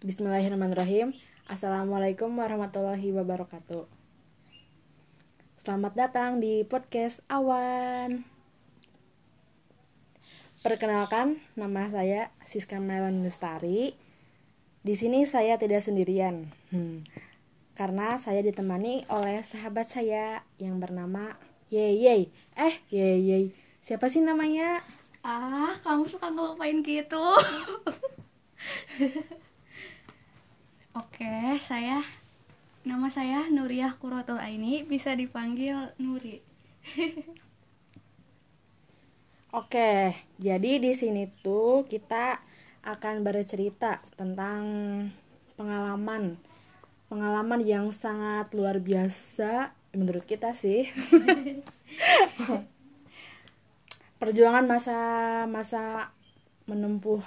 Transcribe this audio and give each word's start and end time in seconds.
Bismillahirrahmanirrahim. 0.00 1.12
Assalamualaikum 1.44 2.32
warahmatullahi 2.32 3.12
wabarakatuh. 3.12 3.84
Selamat 5.60 5.92
datang 5.92 6.40
di 6.40 6.64
podcast 6.64 7.20
Awan. 7.28 8.24
Perkenalkan, 10.64 11.36
nama 11.52 11.92
saya 11.92 12.32
Siska 12.48 12.80
Melon 12.80 13.20
Lestari. 13.20 13.92
Di 14.80 14.96
sini 14.96 15.28
saya 15.28 15.60
tidak 15.60 15.84
sendirian, 15.84 16.48
hmm, 16.72 17.04
karena 17.76 18.16
saya 18.16 18.40
ditemani 18.40 19.04
oleh 19.12 19.44
sahabat 19.44 19.84
saya 19.84 20.40
yang 20.56 20.80
bernama 20.80 21.36
Yeyey. 21.68 22.32
Eh, 22.56 22.74
Yeyey, 22.88 23.52
siapa 23.84 24.08
sih 24.08 24.24
namanya? 24.24 24.80
Ah, 25.20 25.76
kamu 25.84 26.08
suka 26.08 26.32
ngelupain 26.32 26.80
gitu. 26.80 27.20
Oke, 30.90 31.54
saya 31.62 32.02
nama 32.82 33.14
saya 33.14 33.46
Nuriyah 33.46 33.94
Kurotul 34.02 34.42
Aini, 34.42 34.82
bisa 34.82 35.14
dipanggil 35.14 35.94
Nuri. 36.02 36.42
Oke, 39.54 40.18
jadi 40.42 40.82
di 40.82 40.90
sini 40.90 41.30
tuh 41.46 41.86
kita 41.86 42.42
akan 42.82 43.22
bercerita 43.22 44.02
tentang 44.18 44.62
pengalaman 45.54 46.34
pengalaman 47.06 47.62
yang 47.62 47.94
sangat 47.94 48.50
luar 48.50 48.82
biasa 48.82 49.70
menurut 49.94 50.26
kita 50.26 50.58
sih. 50.58 50.90
Perjuangan 54.18 54.66
masa 54.66 54.98
masa 55.46 56.10
menempuh 56.66 57.22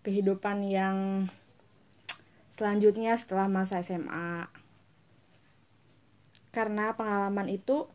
kehidupan 0.00 0.72
yang 0.72 1.28
selanjutnya 2.54 3.18
setelah 3.18 3.50
masa 3.50 3.82
SMA. 3.82 4.46
Karena 6.54 6.94
pengalaman 6.94 7.50
itu 7.50 7.90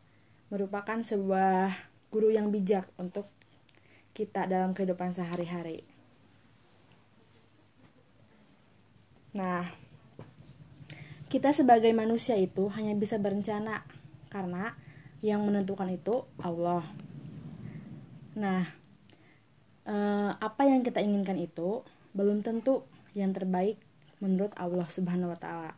merupakan 0.52 1.00
sebuah 1.00 1.72
guru 2.12 2.28
yang 2.28 2.52
bijak 2.52 2.84
untuk 3.00 3.32
kita 4.12 4.44
dalam 4.44 4.76
kehidupan 4.76 5.16
sehari-hari. 5.16 5.80
Nah, 9.32 9.64
kita 11.30 11.54
sebagai 11.54 11.94
manusia 11.94 12.34
itu 12.36 12.68
hanya 12.74 12.92
bisa 12.98 13.16
berencana 13.16 13.86
karena 14.28 14.74
yang 15.24 15.40
menentukan 15.46 15.88
itu 15.88 16.26
Allah. 16.42 16.84
Nah, 18.36 18.66
eh, 19.86 20.30
apa 20.36 20.62
yang 20.66 20.84
kita 20.84 21.00
inginkan 21.00 21.38
itu 21.38 21.86
belum 22.12 22.42
tentu 22.42 22.84
yang 23.14 23.30
terbaik 23.30 23.78
menurut 24.20 24.52
Allah 24.60 24.86
Subhanahu 24.86 25.32
wa 25.32 25.40
taala. 25.40 25.72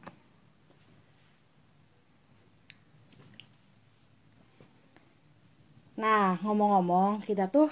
Nah, 5.97 6.41
ngomong-ngomong, 6.43 7.23
kita 7.23 7.47
tuh 7.47 7.71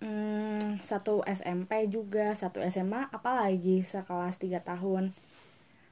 hmm, 0.00 0.80
satu 0.80 1.20
SMP 1.28 1.84
juga, 1.92 2.32
satu 2.32 2.64
SMA, 2.64 3.12
apalagi 3.12 3.84
sekelas 3.84 4.40
3 4.40 4.64
tahun. 4.64 5.12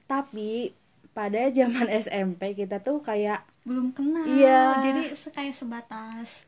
Tapi 0.09 0.73
pada 1.13 1.51
zaman 1.53 1.93
SMP 2.05 2.57
kita 2.57 2.81
tuh 2.81 3.05
kayak 3.05 3.45
Belum 3.67 3.91
kenal. 3.91 4.25
Iya. 4.25 4.81
Jadi 4.81 5.03
kayak 5.35 5.55
sebatas 5.55 6.47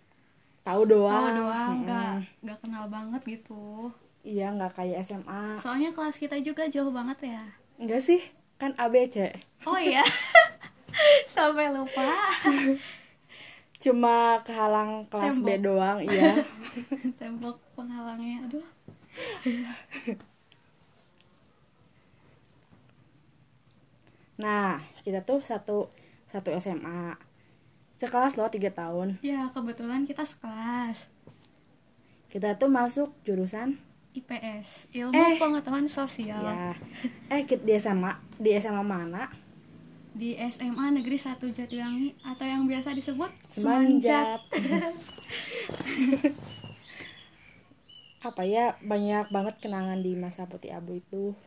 tahu 0.63 0.85
doang. 0.85 1.33
tahu 1.33 1.49
doang, 1.49 1.75
nggak 1.83 2.13
nggak 2.45 2.59
kenal 2.63 2.85
banget 2.87 3.23
gitu. 3.25 3.91
Iya, 4.29 4.53
nggak 4.53 4.77
kayak 4.77 5.01
SMA. 5.09 5.57
Soalnya 5.57 5.89
kelas 5.97 6.21
kita 6.21 6.37
juga 6.45 6.69
jauh 6.69 6.93
banget 6.93 7.33
ya. 7.33 7.43
Enggak 7.81 8.05
sih, 8.05 8.21
kan 8.61 8.77
ABC. 8.77 9.33
Oh 9.65 9.81
iya. 9.81 10.05
Sampai 11.33 11.73
lupa. 11.73 12.13
Cuma 13.81 14.45
kehalang 14.45 15.09
kelas 15.09 15.41
B 15.41 15.57
Tembok. 15.57 15.65
doang, 15.65 15.99
iya. 16.05 16.45
Tembok 17.21 17.57
penghalangnya. 17.73 18.45
Aduh. 18.45 18.69
Nah, 24.39 24.79
kita 25.03 25.27
tuh 25.27 25.43
satu 25.43 25.91
satu 26.31 26.55
SMA. 26.63 27.19
Sekelas 27.99 28.39
loh 28.39 28.47
tiga 28.47 28.71
tahun. 28.71 29.19
Ya, 29.19 29.51
kebetulan 29.51 30.07
kita 30.07 30.23
sekelas. 30.23 31.11
Kita 32.31 32.55
tuh 32.55 32.71
masuk 32.71 33.11
jurusan 33.27 33.83
IPS, 34.19 34.91
Ilmu 34.91 35.15
Eh. 35.15 35.39
Pengetahuan 35.39 35.87
Sosial. 35.87 36.43
ya. 36.43 36.75
Eh, 37.31 37.43
di 37.47 37.73
SMA, 37.75 38.13
di 38.37 38.51
SMA 38.55 38.83
mana? 38.83 39.31
Di 40.13 40.35
SMA 40.35 40.91
Negeri 40.91 41.15
1 41.15 41.47
Jatiwangi 41.47 42.19
atau 42.27 42.43
yang 42.43 42.67
biasa 42.67 42.91
disebut 42.91 43.31
Semanjat. 43.47 44.43
Apa 48.19 48.43
ya, 48.43 48.75
banyak 48.83 49.31
banget 49.31 49.63
kenangan 49.63 50.03
di 50.03 50.19
masa 50.19 50.51
putih 50.51 50.75
abu 50.75 50.99
itu. 50.99 51.39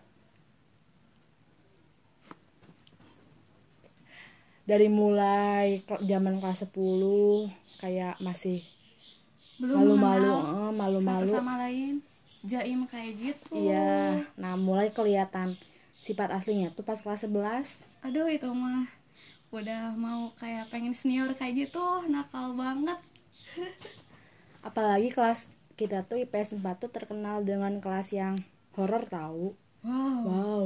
Dari 4.63 4.87
mulai 4.87 5.83
zaman 5.99 6.39
kelas 6.39 6.63
10 6.63 7.51
kayak 7.83 8.23
masih 8.23 8.63
malu-malu, 9.59 10.31
eh, 10.31 10.39
satu 10.39 10.79
malu-malu. 10.79 11.27
sama 11.27 11.59
lain. 11.59 11.99
Jaim 12.41 12.89
kayak 12.89 13.13
gitu. 13.21 13.53
Iya, 13.53 14.25
nah 14.33 14.57
mulai 14.57 14.89
kelihatan 14.89 15.53
sifat 16.01 16.33
aslinya 16.33 16.73
tuh 16.73 16.81
pas 16.81 16.97
kelas 16.97 17.29
11. 17.29 17.85
Aduh 18.01 18.25
itu 18.25 18.49
mah 18.49 18.89
udah 19.53 19.93
mau 19.93 20.33
kayak 20.39 20.73
pengen 20.73 20.95
senior 20.95 21.37
kayak 21.37 21.69
gitu, 21.69 21.85
nakal 22.09 22.57
banget. 22.57 22.97
Apalagi 24.67 25.13
kelas 25.13 25.45
kita 25.77 26.05
tuh 26.05 26.21
IPS 26.21 26.57
4 26.57 26.81
tuh 26.81 26.89
terkenal 26.89 27.41
dengan 27.41 27.77
kelas 27.77 28.13
yang 28.13 28.41
horor 28.73 29.05
tahu. 29.05 29.53
Wow, 29.81 30.21
Wow. 30.25 30.65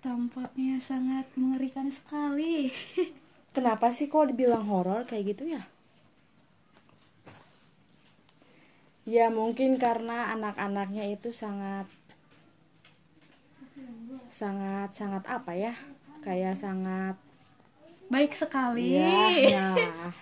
tampaknya 0.00 0.78
sangat 0.78 1.26
mengerikan 1.34 1.88
sekali. 1.90 2.70
Kenapa 3.56 3.88
sih 3.90 4.06
kok 4.06 4.28
dibilang 4.28 4.68
horor 4.68 5.08
kayak 5.08 5.36
gitu 5.36 5.48
ya? 5.50 5.64
Ya 9.06 9.30
mungkin 9.30 9.78
karena 9.78 10.34
anak-anaknya 10.34 11.06
itu 11.14 11.30
sangat 11.30 11.86
sangat 14.28 14.90
sangat 14.92 15.22
apa 15.30 15.54
ya? 15.54 15.72
Kayak 16.26 16.58
sangat 16.58 17.16
Baik 18.06 18.38
sekali. 18.38 19.02
Iya, 19.02 19.74
nah. 19.74 19.74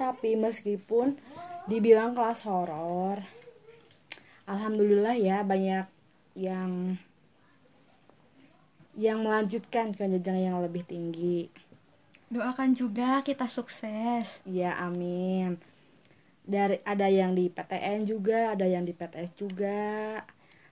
Tapi 0.00 0.30
meskipun 0.38 1.18
dibilang 1.66 2.14
kelas 2.14 2.46
horor, 2.46 3.20
alhamdulillah 4.46 5.18
ya 5.18 5.42
banyak 5.42 5.84
yang 6.38 6.96
yang 8.94 9.18
melanjutkan 9.26 9.92
ke 9.92 10.06
jenjang 10.06 10.46
yang 10.46 10.58
lebih 10.62 10.86
tinggi. 10.86 11.50
Doakan 12.30 12.78
juga 12.78 13.18
kita 13.26 13.50
sukses. 13.50 14.38
Ya, 14.46 14.78
amin. 14.78 15.58
Dari 16.44 16.82
ada 16.84 17.06
yang 17.06 17.32
di 17.38 17.48
PTN 17.52 18.04
juga, 18.08 18.56
ada 18.56 18.66
yang 18.66 18.84
di 18.88 18.92
PTS 18.96 19.32
juga. 19.38 20.20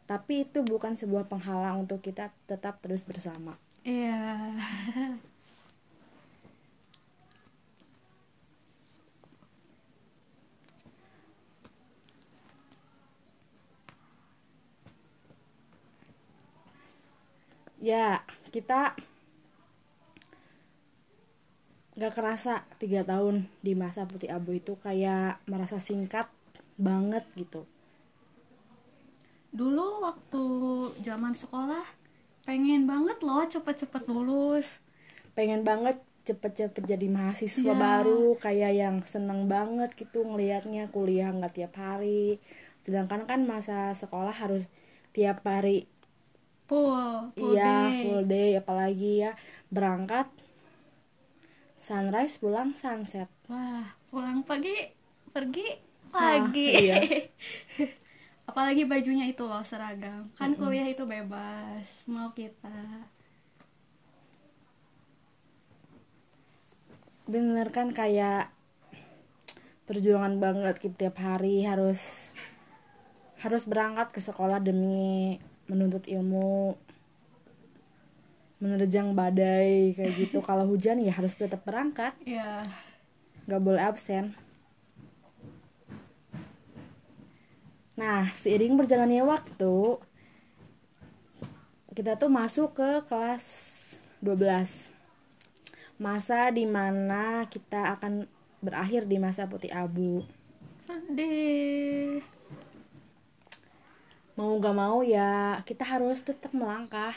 Tapi 0.08 0.48
itu 0.48 0.64
bukan 0.64 0.96
sebuah 0.96 1.28
penghalang 1.28 1.84
untuk 1.84 2.00
kita 2.00 2.32
tetap 2.48 2.80
terus 2.82 3.04
bersama. 3.04 3.54
Iya. 3.84 4.56
Ya, 17.78 18.26
kita 18.50 18.98
nggak 21.98 22.12
kerasa 22.14 22.62
tiga 22.78 23.02
tahun 23.02 23.36
di 23.66 23.72
masa 23.74 24.06
putih 24.10 24.30
abu 24.30 24.50
itu 24.60 24.72
kayak 24.86 25.42
merasa 25.50 25.76
singkat 25.82 26.30
banget 26.78 27.24
gitu. 27.34 27.66
Dulu 29.50 30.04
waktu 30.04 30.42
zaman 31.02 31.32
sekolah 31.34 31.84
pengen 32.46 32.82
banget 32.88 33.18
loh 33.24 33.44
cepet-cepet 33.44 34.02
lulus. 34.08 34.78
Pengen 35.36 35.64
banget 35.66 35.96
cepet-cepet 36.28 36.84
jadi 36.84 37.06
mahasiswa 37.08 37.72
Iya. 37.72 37.80
baru 37.86 38.36
kayak 38.36 38.72
yang 38.82 38.96
seneng 39.08 39.48
banget 39.48 39.90
gitu 39.96 40.22
ngelihatnya 40.28 40.92
kuliah 40.94 41.32
nggak 41.32 41.54
tiap 41.56 41.74
hari. 41.80 42.38
Sedangkan 42.84 43.24
kan 43.28 43.40
masa 43.48 43.92
sekolah 43.96 44.32
harus 44.32 44.68
tiap 45.16 45.42
hari 45.44 45.88
Full, 46.68 47.32
full 47.32 47.56
iya 47.56 47.88
day. 47.88 47.96
full 48.04 48.22
day 48.28 48.50
apalagi 48.60 49.24
ya 49.24 49.32
berangkat 49.72 50.28
sunrise 51.88 52.36
pulang 52.36 52.76
sunset. 52.76 53.32
Wah, 53.48 53.88
pulang 54.12 54.44
pagi, 54.44 54.76
pergi 55.32 55.72
pagi. 56.12 56.68
iya. 56.76 57.00
apalagi 58.48 58.84
bajunya 58.84 59.24
itu 59.24 59.48
loh 59.48 59.64
seragam. 59.64 60.28
Kan 60.36 60.52
kuliah 60.60 60.84
itu 60.84 61.08
bebas 61.08 61.88
mau 62.04 62.36
kita. 62.36 63.08
Bener 67.24 67.72
kan 67.72 67.96
kayak 67.96 68.52
perjuangan 69.88 70.36
banget 70.36 70.76
kita 70.84 71.08
tiap 71.08 71.16
hari 71.24 71.64
harus 71.64 72.28
harus 73.40 73.64
berangkat 73.64 74.12
ke 74.12 74.20
sekolah 74.20 74.60
demi 74.60 75.40
menuntut 75.64 76.04
ilmu 76.04 76.76
menerjang 78.58 79.14
badai 79.14 79.94
kayak 79.94 80.12
gitu. 80.18 80.38
Kalau 80.42 80.66
hujan 80.66 80.98
ya 81.02 81.14
harus 81.14 81.34
tetap 81.34 81.62
berangkat. 81.62 82.14
Ya 82.26 82.62
nggak 83.48 83.62
boleh 83.64 83.82
absen. 83.82 84.36
Nah 87.96 88.28
seiring 88.36 88.76
berjalannya 88.76 89.24
waktu 89.24 89.98
kita 91.96 92.14
tuh 92.14 92.30
masuk 92.30 92.78
ke 92.78 93.02
kelas 93.10 93.44
12 94.22 94.86
masa 95.98 96.46
di 96.54 96.62
mana 96.62 97.50
kita 97.50 97.98
akan 97.98 98.30
berakhir 98.62 99.08
di 99.08 99.18
masa 99.18 99.50
putih 99.50 99.74
abu. 99.74 100.22
Sedih 100.78 102.22
mau 104.38 104.54
gak 104.62 104.76
mau 104.78 105.02
ya 105.02 105.58
kita 105.66 105.82
harus 105.82 106.22
tetap 106.22 106.54
melangkah 106.54 107.10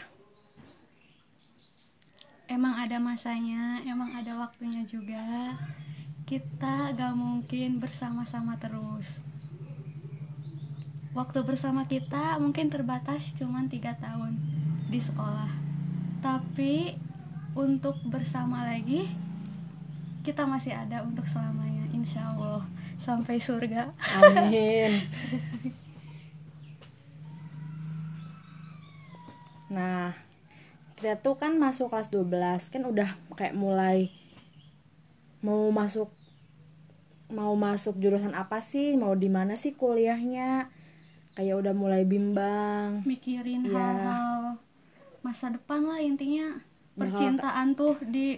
emang 2.51 2.75
ada 2.75 2.99
masanya 2.99 3.79
emang 3.87 4.11
ada 4.11 4.35
waktunya 4.35 4.83
juga. 4.83 5.55
Kita 6.27 6.91
gak 6.91 7.15
mungkin 7.15 7.79
bersama-sama 7.79 8.59
terus. 8.59 9.07
Waktu 11.15 11.43
bersama 11.47 11.87
kita 11.87 12.39
mungkin 12.43 12.67
terbatas 12.67 13.31
cuman 13.39 13.71
tiga 13.71 13.95
tahun 13.95 14.35
di 14.91 14.99
sekolah. 14.99 15.51
Tapi 16.19 16.99
untuk 17.55 17.99
bersama 18.07 18.67
lagi 18.67 19.07
kita 20.27 20.43
masih 20.43 20.75
ada 20.75 21.07
untuk 21.07 21.23
selamanya 21.27 21.87
insya 21.95 22.35
Allah. 22.35 22.67
Sampai 22.99 23.39
surga. 23.39 23.95
Amin. 24.19 24.91
Nah 29.71 30.30
kita 31.01 31.17
tuh 31.17 31.33
kan 31.33 31.57
masuk 31.57 31.89
kelas 31.89 32.07
12 32.07 32.29
kan 32.69 32.81
udah 32.83 33.09
kayak 33.33 33.53
mulai 33.53 34.13
mau 35.41 35.65
masuk 35.67 36.13
mau 37.27 37.57
masuk 37.57 37.97
jurusan 37.97 38.31
apa 38.33 38.61
sih 38.61 38.93
mau 38.93 39.15
di 39.15 39.25
mana 39.25 39.55
sih 39.55 39.71
kuliahnya? 39.71 40.67
Kayak 41.31 41.63
udah 41.63 41.73
mulai 41.73 42.03
bimbang. 42.03 43.01
Mikirin 43.01 43.63
Iya. 43.63 43.71
hal-hal 43.73 44.41
masa 45.21 45.47
depan 45.47 45.81
lah 45.81 45.97
intinya. 45.97 46.59
Percintaan 46.93 47.73
tuh 47.73 47.95
di 48.03 48.35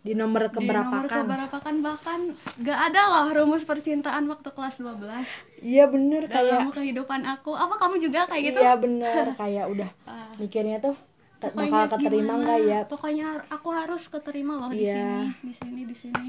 di 0.00 0.14
nomor 0.14 0.46
di 0.46 0.54
nomor 0.54 0.54
keberapa 0.56 0.96
kan? 1.04 1.26
keberapakan 1.26 1.74
bahkan 1.78 2.20
gak 2.58 2.78
ada 2.90 3.02
loh 3.06 3.26
rumus 3.32 3.62
percintaan 3.62 4.26
waktu 4.26 4.50
kelas 4.50 4.82
12 4.82 5.22
iya 5.62 5.86
bener 5.86 6.26
kayak 6.26 6.70
kehidupan 6.70 7.22
aku. 7.22 7.52
Apa 7.52 7.74
kamu 7.76 8.00
juga 8.00 8.24
kayak 8.24 8.42
gitu? 8.48 8.58
Iya 8.60 8.74
bener 8.74 9.24
kayak 9.34 9.66
udah 9.68 9.90
Ah. 10.10 10.30
mikirnya 10.38 10.78
tuh 10.78 10.94
Pokoknya 11.42 11.70
bakal 11.74 11.98
keterima 11.98 12.34
nggak 12.38 12.60
ya? 12.62 12.80
Pokoknya 12.86 13.26
aku 13.50 13.68
harus 13.74 14.02
keterima 14.06 14.54
loh 14.62 14.70
di 14.70 14.86
Iya. 14.86 14.94
sini 14.94 15.26
di 15.42 15.54
sini 15.58 15.80
di 15.82 15.96
sini. 15.98 16.28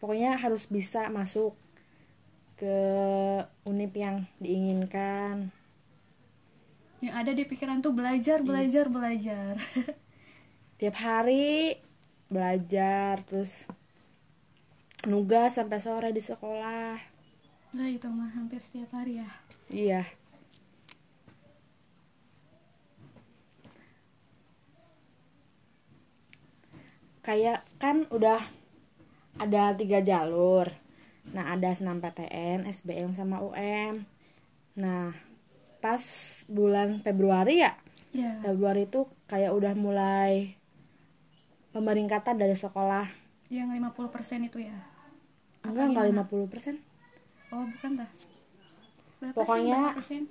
Pokoknya 0.00 0.40
harus 0.40 0.64
bisa 0.64 1.12
masuk 1.12 1.52
ke 2.56 2.76
unip 3.68 3.92
yang 3.92 4.24
diinginkan. 4.40 5.52
Yang 7.04 7.14
ada 7.16 7.32
di 7.36 7.44
pikiran 7.44 7.84
tuh 7.84 7.92
belajar 7.92 8.40
belajar 8.40 8.88
belajar. 8.88 9.60
Tiap 10.80 10.96
hari 10.96 11.76
belajar 12.32 13.20
terus 13.28 13.68
nugas 15.04 15.60
sampai 15.60 15.84
sore 15.84 16.16
di 16.16 16.24
sekolah. 16.24 16.96
Nah 17.76 17.86
itu 17.92 18.08
mah 18.08 18.32
hampir 18.32 18.64
setiap 18.64 18.88
hari 18.96 19.20
ya. 19.20 19.28
Iya 19.68 20.19
kayak 27.20 27.62
kan 27.76 28.08
udah 28.08 28.40
ada 29.36 29.72
tiga 29.74 30.00
jalur. 30.00 30.68
Nah 31.30 31.52
ada 31.52 31.70
senam 31.70 32.00
PTN 32.00 32.66
SBM 32.66 33.12
sama 33.12 33.40
UM 33.40 34.04
nah 34.70 35.12
pas 35.80 36.00
bulan 36.46 36.98
Februari 36.98 37.60
ya? 37.60 37.76
Ya 38.10 38.38
Februari 38.40 38.84
itu 38.84 39.04
kayak 39.26 39.52
udah 39.52 39.72
mulai 39.74 40.56
pemeringkatan 41.70 42.36
dari 42.36 42.54
sekolah. 42.54 43.06
Yang 43.50 43.78
50% 43.78 44.46
itu 44.46 44.58
ya? 44.62 44.78
Enggak 45.62 45.92
enggak 45.92 46.04
50 46.26 46.46
persen. 46.48 46.74
Oh 47.50 47.66
bukan 47.66 48.02
dah. 48.02 48.10
Berapa 49.20 49.36
Pokoknya- 49.36 49.92
berapa 49.92 49.98
persen? 50.00 50.22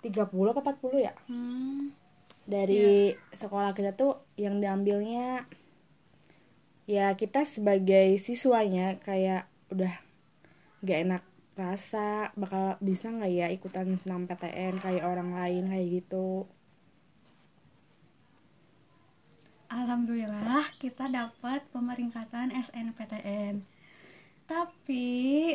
30 0.00 0.50
apa 0.50 0.60
40 0.62 0.98
ya? 1.00 1.12
Hmm, 1.26 1.90
dari 2.44 3.12
sekolah 3.30 3.74
kita 3.74 3.92
tuh 3.92 4.22
yang 4.34 4.58
diambilnya 4.58 5.44
ya 6.88 7.12
kita 7.20 7.40
sebagai 7.54 8.16
siswanya 8.26 8.96
kayak 9.06 9.42
udah 9.74 9.94
gak 10.86 10.98
enak 11.04 11.22
rasa 11.58 12.30
bakal 12.38 12.78
bisa 12.88 13.06
nggak 13.10 13.32
ya 13.34 13.46
ikutan 13.56 13.88
senam 14.00 14.22
PTN 14.30 14.74
kayak 14.84 15.04
orang 15.12 15.30
lain 15.38 15.64
kayak 15.72 15.88
gitu 16.00 16.46
Alhamdulillah 19.68 20.64
kita 20.80 21.12
dapat 21.12 21.60
pemeringkatan 21.74 22.48
SNPTN 22.56 23.54
tapi 24.48 25.04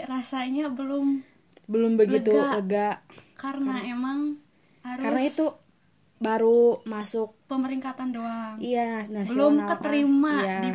rasanya 0.05 0.69
belum 0.69 1.25
belum 1.65 1.97
begitu 1.97 2.29
Lega. 2.29 2.53
lega, 2.61 2.89
karena 3.33 3.81
emang 3.81 4.37
harus 4.85 5.01
karena 5.01 5.21
itu 5.25 5.45
baru 6.21 6.85
masuk 6.85 7.33
pemeringkatan 7.49 8.13
doang 8.13 8.55
iya 8.61 9.01
nasional 9.09 9.33
belum 9.33 9.53
kan. 9.57 9.69
keterima 9.81 10.35
Iya. 10.45 10.59
di 10.61 10.71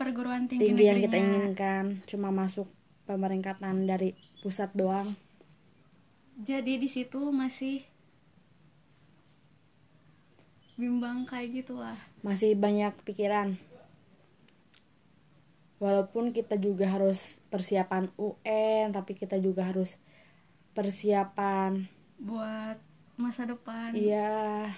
perguruan 0.00 0.48
tinggi, 0.48 0.72
tinggi 0.72 0.88
yang 0.88 1.04
kita 1.04 1.16
inginkan 1.20 2.00
cuma 2.08 2.32
masuk 2.32 2.64
pemeringkatan 3.04 3.84
dari 3.84 4.16
pusat 4.40 4.72
doang. 4.72 5.12
Jadi 6.40 6.80
di 6.80 6.88
situ 6.88 7.20
masih 7.28 7.84
bimbang 10.80 11.28
kayak 11.28 11.52
gitulah. 11.60 12.00
Masih 12.24 12.56
banyak 12.56 12.96
pikiran. 13.04 13.60
Walaupun 15.76 16.32
kita 16.32 16.56
juga 16.56 16.88
harus 16.88 17.36
persiapan 17.52 18.08
UN 18.16 18.96
tapi 18.96 19.12
kita 19.12 19.36
juga 19.36 19.68
harus 19.68 20.00
persiapan 20.72 21.84
buat 22.16 22.80
masa 23.20 23.44
depan. 23.44 23.92
Iya 23.92 24.72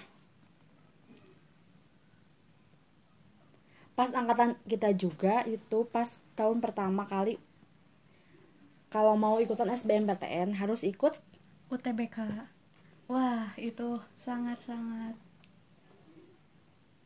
pas 3.93 4.09
angkatan 4.09 4.57
kita 4.65 4.89
juga 4.97 5.45
itu 5.45 5.85
pas 5.89 6.17
tahun 6.33 6.59
pertama 6.59 7.05
kali 7.05 7.37
kalau 8.89 9.13
mau 9.17 9.37
ikutan 9.37 9.69
SBMPTN 9.69 10.57
harus 10.57 10.81
ikut 10.81 11.21
UTBK 11.69 12.17
wah 13.05 13.53
itu 13.57 14.01
sangat-sangat 14.21 15.13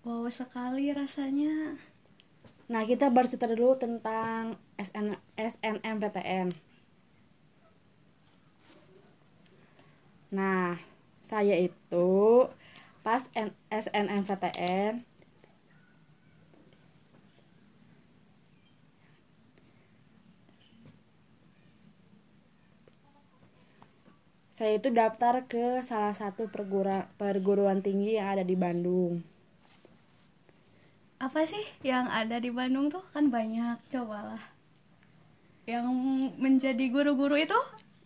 wow 0.08 0.28
sekali 0.32 0.96
rasanya 0.96 1.76
Nah, 2.68 2.84
kita 2.84 3.08
bercerita 3.08 3.48
dulu 3.48 3.80
tentang 3.80 4.60
SN, 4.76 5.16
SNMPTN. 5.40 6.52
Nah, 10.36 10.76
saya 11.32 11.56
itu 11.56 12.12
pas 13.00 13.24
SNMPTN 13.72 15.00
saya 24.58 24.82
itu 24.82 24.90
daftar 24.90 25.46
ke 25.46 25.86
salah 25.86 26.18
satu 26.18 26.50
perguruan 26.50 27.06
perguruan 27.22 27.80
tinggi 27.86 28.18
yang 28.18 28.34
ada 28.34 28.44
di 28.44 28.58
Bandung. 28.58 29.22
apa 31.18 31.42
sih 31.50 31.66
yang 31.82 32.06
ada 32.10 32.38
di 32.38 32.54
Bandung 32.54 32.94
tuh 32.94 33.02
kan 33.10 33.34
banyak 33.34 33.78
cobalah 33.90 34.42
yang 35.66 35.86
menjadi 36.38 36.86
guru-guru 36.90 37.38
itu 37.38 37.58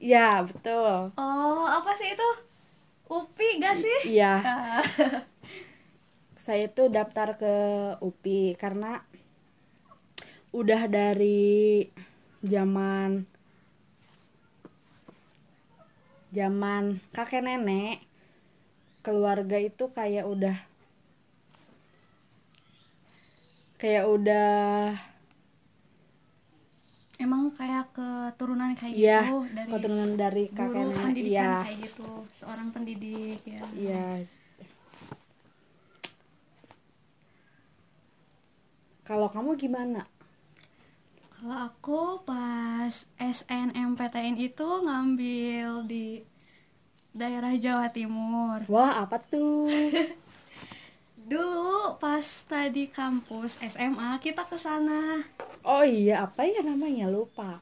Ya, 0.01 0.41
betul. 0.41 1.12
oh 1.13 1.65
apa 1.67 1.91
sih 1.93 2.10
itu 2.10 2.29
UPI 3.05 3.50
gak 3.60 3.75
sih 3.77 4.00
Iya. 4.17 4.34
Saya 6.43 6.65
itu 6.65 6.89
daftar 6.89 7.38
ke 7.38 7.55
UPI 8.01 8.58
karena 8.58 9.03
udah 10.51 10.81
dari 10.89 11.86
zaman 12.41 13.29
zaman 16.32 17.04
kakek 17.12 17.44
nenek 17.44 18.00
keluarga 19.04 19.60
itu 19.60 19.92
kayak 19.92 20.24
udah 20.24 20.58
kayak 23.76 24.08
udah 24.08 24.96
emang 27.20 27.52
kayak 27.54 27.92
keturunan 27.94 28.72
kayak 28.80 28.96
ya 28.96 29.22
gitu 29.28 29.40
dari 29.52 29.70
keturunan 29.70 30.12
dari 30.16 30.44
kakek 30.50 30.86
guru 30.88 30.90
nenek 31.04 31.26
iya. 31.28 31.54
kayak 31.68 31.78
gitu 31.86 32.10
seorang 32.34 32.68
pendidik 32.72 33.42
ya. 33.44 33.62
Iya. 33.76 34.08
Kalau 39.04 39.28
kamu 39.28 39.60
gimana 39.60 40.08
kalau 41.42 41.58
aku 41.58 42.02
pas 42.22 42.94
SNMPTN 43.18 44.38
itu 44.38 44.62
ngambil 44.62 45.90
di 45.90 46.22
daerah 47.18 47.58
Jawa 47.58 47.90
Timur. 47.90 48.62
Wah 48.70 49.02
apa 49.02 49.18
tuh? 49.18 49.66
Dulu 51.34 51.98
pas 51.98 52.22
tadi 52.46 52.94
kampus 52.94 53.58
SMA 53.58 54.22
kita 54.22 54.46
ke 54.46 54.62
sana. 54.62 55.26
Oh 55.66 55.82
iya 55.82 56.30
apa 56.30 56.46
ya 56.46 56.62
namanya? 56.62 57.10
Lupa. 57.10 57.58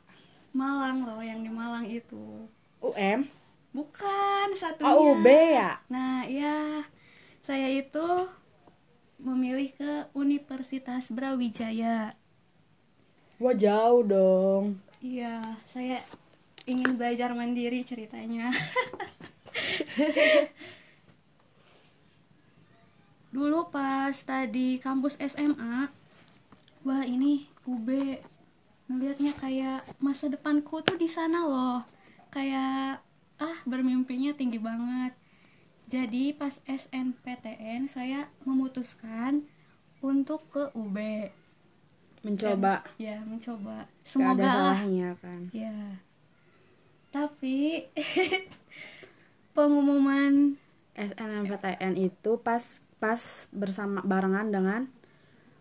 Malang 0.52 1.08
loh 1.08 1.24
yang 1.24 1.40
di 1.40 1.48
Malang 1.48 1.88
itu. 1.88 2.52
UM 2.84 3.32
bukan 3.72 4.60
satunya. 4.60 4.92
Oh 4.92 5.16
UB 5.16 5.24
ya? 5.24 5.80
Nah 5.88 6.28
ya 6.28 6.84
saya 7.48 7.72
itu 7.72 8.28
memilih 9.16 9.72
ke 9.72 10.12
Universitas 10.12 11.08
Brawijaya 11.08 12.19
wah 13.40 13.56
jauh 13.56 14.04
dong. 14.04 14.84
Iya 15.00 15.56
saya 15.72 16.04
ingin 16.68 17.00
belajar 17.00 17.32
mandiri 17.32 17.88
ceritanya. 17.88 18.52
Dulu 23.36 23.72
pas 23.72 24.12
tadi 24.12 24.76
kampus 24.84 25.16
SMA 25.24 25.88
wah 26.84 27.04
ini 27.08 27.48
UB 27.64 27.88
ngelihatnya 28.92 29.32
kayak 29.38 29.86
masa 30.04 30.28
depanku 30.28 30.84
tuh 30.84 31.00
di 31.00 31.08
sana 31.08 31.48
loh. 31.48 31.88
Kayak 32.36 33.00
ah 33.40 33.58
bermimpinya 33.64 34.36
tinggi 34.36 34.60
banget. 34.60 35.16
Jadi 35.90 36.36
pas 36.36 36.60
SNPTN 36.68 37.90
saya 37.90 38.30
memutuskan 38.46 39.48
untuk 40.04 40.46
ke 40.52 40.70
UB 40.76 40.98
mencoba. 42.22 42.84
Dan- 42.84 42.98
ya 42.98 43.16
mencoba. 43.22 43.78
Gak 43.80 43.86
ada 43.86 44.06
semoga 44.06 44.44
lah. 44.44 44.54
salahnya 44.76 45.10
kan? 45.20 45.42
Ya. 45.52 45.76
Tapi 47.10 47.88
pengumuman 49.56 50.56
SNMPTN 50.94 51.96
itu 51.96 52.32
pas 52.40 52.64
pas 53.00 53.22
bersama 53.50 54.04
barengan 54.04 54.52
dengan 54.52 54.82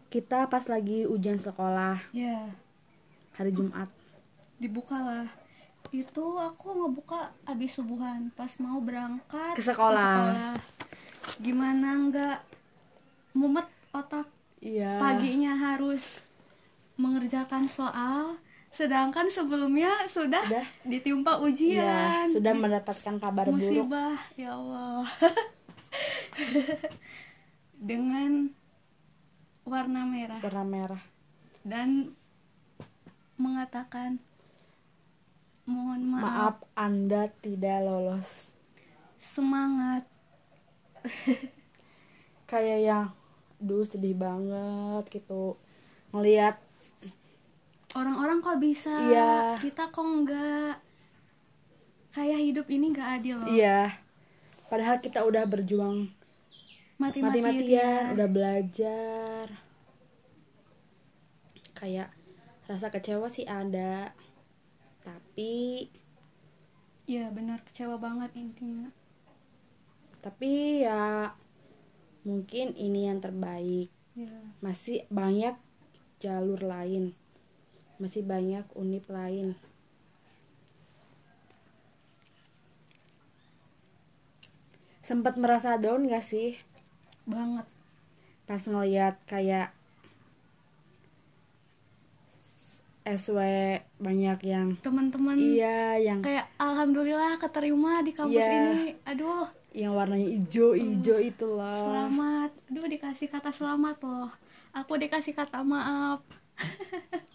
kita 0.08 0.48
pas 0.48 0.64
lagi 0.66 1.04
ujian 1.04 1.38
sekolah. 1.38 2.00
Ya. 2.10 2.50
Hari 3.36 3.54
Jumat. 3.54 3.86
Dibukalah 4.58 5.30
itu 5.88 6.26
aku 6.36 6.68
ngebuka 6.74 7.30
abis 7.46 7.78
subuhan. 7.78 8.28
Pas 8.34 8.50
mau 8.58 8.82
berangkat 8.82 9.54
Ke 9.54 9.62
sekolah. 9.62 10.34
sekolah. 10.34 10.54
gimana 11.38 11.88
nggak 12.08 12.38
mumet 13.32 13.68
otak? 13.92 14.26
Iya. 14.58 14.98
Paginya 14.98 15.54
harus 15.54 16.24
mengerjakan 16.98 17.64
soal 17.64 18.36
sedangkan 18.68 19.32
sebelumnya 19.32 19.88
sudah 20.06 20.44
Udah. 20.44 20.66
ditimpa 20.84 21.32
Iya, 21.32 21.40
ujian. 21.40 22.24
sudah 22.28 22.52
Di- 22.52 22.60
mendapatkan 22.60 23.14
kabar 23.16 23.48
buruk. 23.48 23.56
musibah 23.56 24.18
ya 24.36 24.52
Allah. 24.52 25.08
Dengan 27.80 28.52
warna 29.64 30.04
merah. 30.04 30.40
Warna 30.42 30.64
merah. 30.66 31.02
Dan 31.62 32.12
mengatakan 33.36 34.20
mohon 35.64 36.04
maaf, 36.08 36.22
maaf 36.22 36.56
anda 36.74 37.32
tidak 37.40 37.82
lolos. 37.82 38.52
Semangat. 39.16 40.04
Kayak 42.50 42.78
yang 42.80 43.06
duh 43.58 43.84
sedih 43.84 44.12
banget 44.12 45.08
gitu. 45.08 45.56
Ngelihat 46.12 46.60
orang-orang 47.98 48.38
kok 48.38 48.58
bisa? 48.62 48.94
Iya. 48.94 49.58
kita 49.58 49.90
kok 49.90 50.06
enggak 50.06 50.78
kayak 52.14 52.40
hidup 52.40 52.66
ini 52.70 52.94
nggak 52.94 53.10
adil 53.20 53.36
loh. 53.42 53.50
Iya. 53.50 53.98
Padahal 54.68 54.98
kita 55.00 55.24
udah 55.24 55.44
berjuang 55.48 56.12
mati-matian. 56.98 57.44
mati-matian 57.44 58.02
udah 58.14 58.28
belajar. 58.28 59.46
Kayak 61.78 62.10
rasa 62.68 62.92
kecewa 62.92 63.32
sih 63.32 63.48
ada 63.48 64.12
tapi 65.00 65.88
ya 67.08 67.32
benar 67.32 67.64
kecewa 67.64 67.96
banget 67.96 68.34
intinya. 68.36 68.92
Tapi 70.20 70.84
ya 70.84 71.32
mungkin 72.26 72.76
ini 72.76 73.08
yang 73.08 73.22
terbaik. 73.24 73.88
Ya 74.18 74.34
masih 74.58 75.06
banyak 75.08 75.54
jalur 76.18 76.58
lain 76.58 77.14
masih 77.98 78.22
banyak 78.22 78.64
unip 78.74 79.04
lain. 79.10 79.54
Sempat 85.00 85.40
merasa 85.40 85.80
down 85.80 86.04
gak 86.04 86.24
sih? 86.24 86.58
Banget. 87.24 87.64
Pas 88.44 88.60
ngeliat 88.64 89.16
kayak 89.24 89.72
SW 93.08 93.40
banyak 93.96 94.36
yang 94.44 94.76
teman-teman 94.84 95.32
iya 95.40 95.96
yang 95.96 96.20
kayak 96.20 96.44
alhamdulillah 96.60 97.40
keterima 97.40 98.04
di 98.04 98.12
kampus 98.12 98.36
Iya. 98.36 98.52
ini. 98.52 98.92
Aduh. 99.08 99.48
Yang 99.72 99.92
warnanya 99.96 100.28
hijau 100.28 100.76
hijau 100.76 101.16
itulah 101.16 101.88
selamat. 101.88 102.50
Aduh 102.68 102.84
dikasih 102.84 103.32
kata 103.32 103.48
selamat 103.48 103.96
loh. 104.04 104.28
Aku 104.76 105.00
dikasih 105.00 105.32
kata 105.32 105.64
maaf 105.64 106.20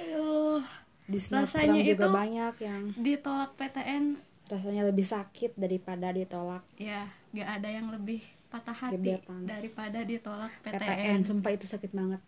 aduh. 0.00 0.60
Di 1.04 1.18
rasanya 1.20 1.80
juga 1.84 2.08
itu- 2.08 2.16
banyak 2.16 2.54
yang 2.60 2.82
ditolak 2.96 3.50
PTN 3.54 4.16
rasanya 4.44 4.82
lebih 4.84 5.04
sakit 5.04 5.52
daripada 5.54 6.08
ditolak. 6.10 6.64
Ya 6.76 7.08
gak 7.30 7.60
ada 7.60 7.68
yang 7.68 7.88
lebih 7.90 8.20
patah 8.48 8.72
hati 8.72 8.96
Gebetan. 9.18 9.44
daripada 9.44 10.00
ditolak 10.00 10.52
PTN 10.62 10.80
PTN, 10.80 11.20
sumpah 11.26 11.50
itu 11.52 11.66
sakit 11.66 11.90
banget. 11.90 12.20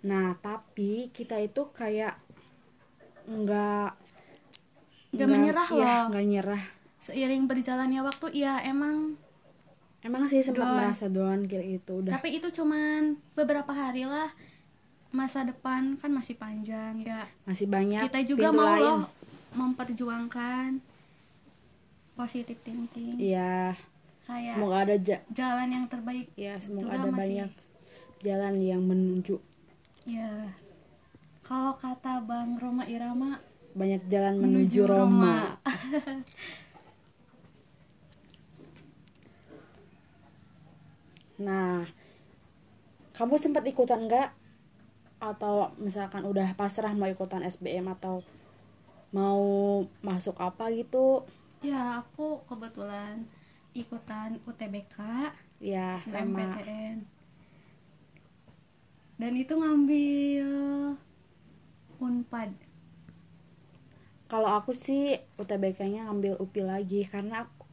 Nah 0.00 0.32
tapi 0.40 1.12
kita 1.12 1.36
itu 1.38 1.68
kayak 1.70 2.16
nggak 3.28 3.90
Nggak 5.10 5.28
menyerah 5.28 5.68
iya, 5.70 5.92
loh. 6.00 6.14
nggak 6.14 6.26
nyerah. 6.26 6.62
Seiring 7.00 7.44
berjalannya 7.44 8.00
waktu 8.00 8.26
ya 8.36 8.62
emang 8.62 9.18
emang 10.00 10.24
sih 10.26 10.40
sempat 10.40 10.64
Down. 10.64 10.76
merasa 10.76 11.06
down 11.06 11.44
kayak 11.44 11.78
gitu 11.78 12.00
udah. 12.00 12.12
Tapi 12.14 12.36
itu 12.36 12.48
cuman 12.50 13.16
beberapa 13.32 13.68
hari 13.68 14.04
lah 14.04 14.32
masa 15.10 15.42
depan 15.42 15.96
kan 15.96 16.08
masih 16.08 16.34
panjang 16.34 17.02
ya. 17.02 17.26
Masih 17.44 17.66
banyak 17.66 18.06
kita 18.06 18.20
juga 18.22 18.48
mau 18.50 18.64
lain. 18.64 18.80
loh 18.80 19.00
memperjuangkan 19.50 20.78
positive 22.14 22.60
thinking. 22.60 23.16
Iya. 23.16 23.74
Kayak 24.24 24.54
semoga 24.54 24.76
ada 24.80 24.96
ja- 24.96 25.24
jalan 25.28 25.68
yang 25.68 25.84
terbaik. 25.86 26.30
Ya 26.32 26.54
semoga 26.56 26.86
juga 26.86 26.96
ada 26.96 27.08
masih- 27.08 27.18
banyak 27.18 27.50
jalan 28.20 28.54
yang 28.56 28.82
menuju. 28.82 29.36
Ya 30.06 30.54
kalau 31.42 31.74
kata 31.74 32.22
bang 32.22 32.54
Roma 32.54 32.86
Irama 32.86 33.42
banyak 33.70 34.06
jalan 34.06 34.38
menuju, 34.38 34.82
Roma. 34.82 35.58
Nah, 41.46 41.88
kamu 43.16 43.34
sempat 43.42 43.64
ikutan 43.72 44.00
nggak? 44.06 44.28
Atau 45.20 45.54
misalkan 45.84 46.22
udah 46.30 46.48
pasrah 46.60 46.92
mau 46.96 47.08
ikutan 47.14 47.42
SBM 47.44 47.86
atau 47.96 48.24
mau 49.18 49.42
masuk 50.08 50.36
apa 50.48 50.64
gitu? 50.80 51.06
ya 51.60 52.00
aku 52.00 52.40
kebetulan 52.48 53.14
ikutan 53.76 54.30
UTBK 54.48 54.96
Ya, 55.60 56.00
sama. 56.00 56.64
SNMPTN 56.64 56.96
dan 59.20 59.32
itu 59.36 59.52
ngambil 59.52 60.48
unpad 62.00 62.50
Kalau 64.30 64.50
aku 64.58 64.72
sih 64.72 65.18
UTBK-nya 65.42 66.00
ngambil 66.06 66.38
UPI 66.38 66.62
lagi 66.72 67.00
karena 67.12 67.44
aku, 67.44 67.66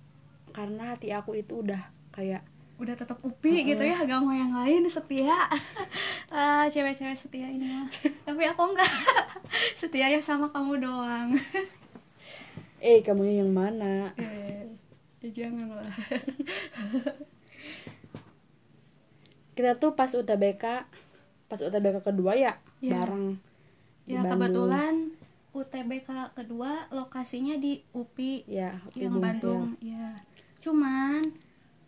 karena 0.58 0.84
hati 0.98 1.14
aku 1.14 1.32
itu 1.38 1.54
udah 1.64 1.82
kayak 2.16 2.42
udah 2.78 2.94
tetap 2.94 3.18
upi 3.26 3.66
gitu 3.66 3.82
ya 3.82 3.98
gak 4.06 4.22
mau 4.22 4.34
yang 4.34 4.54
lain 4.54 4.86
setia. 4.88 5.34
Ah 6.28 6.68
cewek-cewek 6.68 7.16
setia 7.16 7.48
ini 7.48 7.72
mah. 7.72 7.88
Tapi 8.28 8.44
aku 8.44 8.62
enggak. 8.76 8.92
Setia 9.80 10.12
ya 10.12 10.20
sama 10.20 10.52
kamu 10.52 10.84
doang. 10.84 11.32
Eh 12.84 13.02
kamu 13.02 13.26
yang 13.26 13.50
mana? 13.50 14.14
Eh, 14.22 14.70
ya 15.24 15.30
jangan 15.34 15.82
lah 15.82 15.90
kita 19.58 19.74
tuh 19.82 19.98
pas 19.98 20.14
UTBK 20.14 20.86
pas 21.50 21.58
UTBK 21.58 22.06
kedua 22.06 22.38
ya 22.38 22.62
Iya. 22.78 23.02
bareng 23.02 23.42
ya 24.06 24.22
kebetulan 24.22 25.18
UTBK 25.58 26.38
kedua 26.38 26.86
lokasinya 26.94 27.58
di 27.58 27.82
UPI 27.90 28.46
ya 28.46 28.70
yang 28.94 29.18
Bandung 29.18 29.74
ya. 29.82 30.14
Cuman 30.62 31.26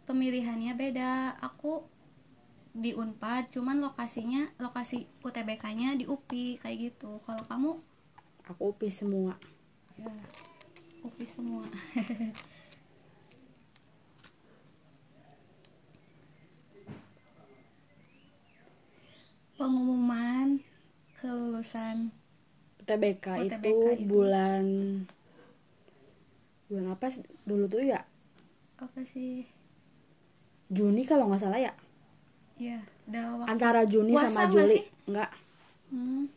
pemilihannya 0.09 0.73
beda. 0.73 1.37
Aku 1.37 1.85
di 2.73 2.97
Unpad 2.97 3.53
cuman 3.53 3.77
lokasinya 3.77 4.49
lokasi 4.57 5.05
UTBK-nya 5.21 5.93
di 6.01 6.09
UPI 6.09 6.57
kayak 6.57 6.77
gitu. 6.81 7.21
Kalau 7.21 7.45
kamu? 7.45 7.77
Aku 8.49 8.73
UPI 8.73 8.89
semua. 8.89 9.37
Ya 10.01 10.09
UPI 11.05 11.29
semua. 11.29 11.69
Pengumuman 19.59 20.63
kelulusan 21.19 22.15
UTBK, 22.79 23.43
UTBK 23.43 23.59
itu, 23.67 24.07
itu. 24.07 24.07
bulan 24.07 24.65
bulan 26.71 26.97
apa 26.97 27.11
sih? 27.11 27.21
Dulu 27.45 27.67
tuh 27.69 27.83
ya? 27.85 28.07
Apa 28.79 29.03
sih 29.03 29.58
Juni 30.69 31.03
kalau 31.03 31.25
nggak 31.29 31.41
salah 31.41 31.59
ya? 31.59 31.73
Ya 32.61 32.79
udah 33.09 33.41
waktu 33.41 33.49
antara 33.49 33.81
Juni 33.89 34.13
Puasa 34.13 34.29
sama 34.29 34.39
nggak 34.45 34.53
Juli. 34.53 34.77
sih? 34.77 34.83
enggak 35.09 35.31
Hmm, 35.89 36.29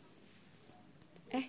eh. 1.29 1.45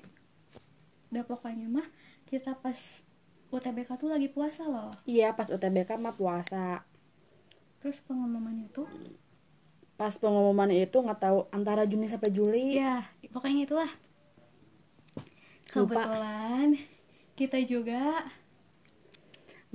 Udah 1.08 1.24
pokoknya 1.24 1.64
mah 1.72 1.88
kita 2.28 2.52
pas 2.60 3.00
UTBK 3.48 3.96
tuh 3.96 4.12
lagi 4.12 4.28
puasa 4.28 4.68
loh. 4.68 4.92
Iya 5.08 5.32
pas 5.32 5.48
UTBK 5.48 5.96
mah 5.96 6.12
puasa. 6.12 6.84
Terus 7.80 8.04
pengumuman 8.04 8.52
itu? 8.60 8.84
Pas 9.96 10.12
pengumuman 10.20 10.68
itu 10.68 10.92
nggak 11.00 11.20
tahu 11.22 11.48
antara 11.48 11.88
Juni 11.88 12.04
sampai 12.04 12.28
Juli. 12.28 12.76
Ya 12.76 13.08
pokoknya 13.32 13.64
itulah. 13.64 13.90
Lupa. 15.74 16.06
kebetulan 16.06 16.68
kita 17.34 17.58
juga 17.66 18.30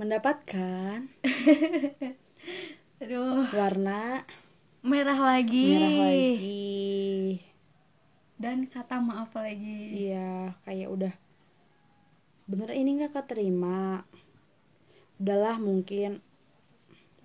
mendapatkan 0.00 1.12
aduh. 3.00 3.48
Warna 3.50 4.22
merah 4.84 5.18
lagi, 5.18 5.74
merah 5.74 5.96
lagi. 6.06 6.80
Dan 8.36 8.68
kata 8.70 9.00
maaf 9.00 9.32
lagi. 9.34 10.06
Iya 10.06 10.54
kayak 10.68 10.88
udah. 10.92 11.14
Bener 12.46 12.70
ini 12.76 13.00
nggak 13.00 13.16
keterima? 13.16 14.04
Udahlah 15.18 15.56
mungkin 15.58 16.22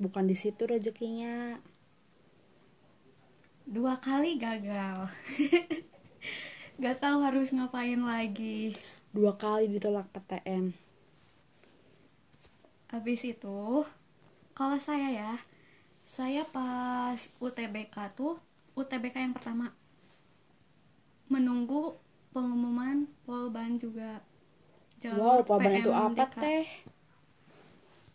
bukan 0.01 0.25
di 0.25 0.35
situ 0.39 0.65
rezekinya. 0.65 1.59
Dua 3.67 3.99
kali 3.99 4.39
gagal. 4.39 5.09
Gak 6.75 6.99
tahu 6.99 7.23
harus 7.23 7.55
ngapain 7.55 7.97
lagi. 8.03 8.75
Dua 9.15 9.39
kali 9.39 9.71
ditolak 9.71 10.11
PTN 10.11 10.85
habis 12.95 13.27
itu 13.27 13.83
kalau 14.55 14.79
saya 14.79 15.11
ya 15.11 15.31
saya 16.15 16.47
pas 16.47 17.19
UTBK 17.43 17.95
tuh 18.15 18.39
UTBK 18.71 19.15
yang 19.19 19.35
pertama. 19.35 19.75
Menunggu 21.27 21.99
pengumuman 22.31 23.03
Polban 23.27 23.75
juga. 23.75 24.23
Wow 25.05 25.43
paban 25.43 25.75
itu 25.75 25.91
apa 25.91 26.23
teh? 26.31 26.63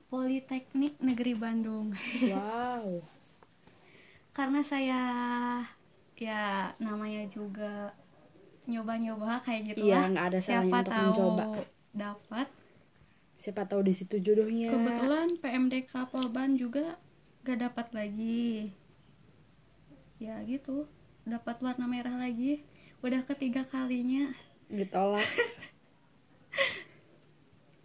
Politeknik 0.08 0.96
Negeri 0.98 1.36
Bandung. 1.36 1.92
Wow. 2.32 3.04
Karena 4.36 4.64
saya 4.64 5.00
ya 6.16 6.72
namanya 6.80 7.28
juga 7.28 7.92
nyoba-nyoba 8.64 9.44
kayak 9.44 9.74
gitu 9.76 9.88
Iya, 9.88 10.08
lah. 10.08 10.28
ada 10.30 10.38
siapa 10.40 10.66
untuk 10.82 10.88
tahu 10.88 11.04
mencoba. 11.04 11.44
dapat. 11.92 12.48
Siapa 13.36 13.62
tahu 13.68 13.80
di 13.84 13.92
situ 13.92 14.16
jodohnya. 14.20 14.72
Kebetulan 14.72 15.28
PMDK 15.36 15.92
Polban 16.08 16.56
juga 16.56 16.96
gak 17.44 17.60
dapat 17.60 17.86
lagi. 17.96 18.72
Ya 20.20 20.44
gitu. 20.44 20.84
Dapat 21.24 21.64
warna 21.64 21.88
merah 21.88 22.20
lagi. 22.20 22.60
Udah 23.00 23.24
ketiga 23.24 23.64
kalinya. 23.64 24.36
Ditolak. 24.68 25.24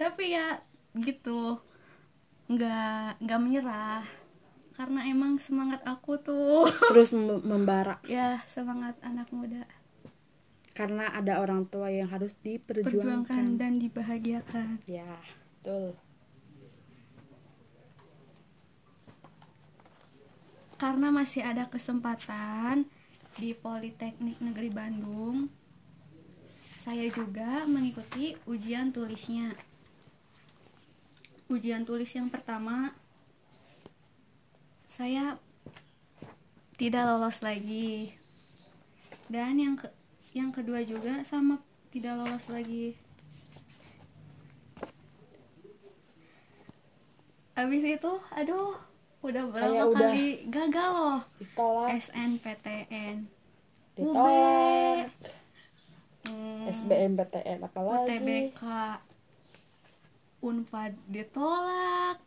Tapi 0.02 0.36
ya 0.36 0.60
gitu. 1.00 1.64
Nggak 2.52 3.24
nggak 3.24 3.42
menyerah 3.42 4.04
karena 4.76 5.08
emang 5.08 5.40
semangat 5.40 5.80
aku 5.88 6.20
tuh. 6.20 6.68
Terus 6.92 7.16
mem- 7.16 7.48
membara. 7.48 8.04
Ya 8.04 8.44
semangat 8.52 9.00
anak 9.00 9.32
muda. 9.32 9.64
Karena 10.76 11.08
ada 11.08 11.40
orang 11.40 11.72
tua 11.72 11.88
yang 11.88 12.12
harus 12.12 12.36
perjuangkan 12.36 12.60
diperjuangkan 12.60 13.44
dan 13.56 13.80
dibahagiakan. 13.80 14.84
Ya 14.84 15.24
betul 15.64 15.96
karena 20.86 21.10
masih 21.10 21.42
ada 21.42 21.66
kesempatan 21.66 22.86
di 23.42 23.58
Politeknik 23.58 24.38
Negeri 24.38 24.70
Bandung 24.70 25.50
saya 26.86 27.10
juga 27.10 27.66
mengikuti 27.66 28.38
ujian 28.46 28.94
tulisnya. 28.94 29.58
Ujian 31.50 31.90
tulis 31.90 32.14
yang 32.14 32.30
pertama 32.30 32.94
saya 34.86 35.42
tidak 36.78 37.10
lolos 37.10 37.42
lagi. 37.42 38.14
Dan 39.26 39.58
yang 39.58 39.74
ke 39.74 39.90
yang 40.38 40.54
kedua 40.54 40.86
juga 40.86 41.26
sama 41.26 41.66
tidak 41.90 42.14
lolos 42.22 42.46
lagi. 42.46 42.94
Habis 47.58 47.82
itu 47.82 48.12
aduh 48.30 48.95
udah 49.26 49.44
berapa 49.48 49.66
Kayak 49.68 49.86
udah- 49.86 50.12
kali 50.12 50.26
gagal 50.48 50.90
loh? 50.92 51.20
ditolak. 51.38 51.88
SNPTN 51.98 53.16
UB 53.96 54.06
ditolak. 54.06 55.08
Hmm, 56.26 56.66
SBMPTN 56.68 57.60
apalagi? 57.62 57.98
UTBK 58.08 58.62
Unpad 60.40 60.94
ditolak. 61.08 62.18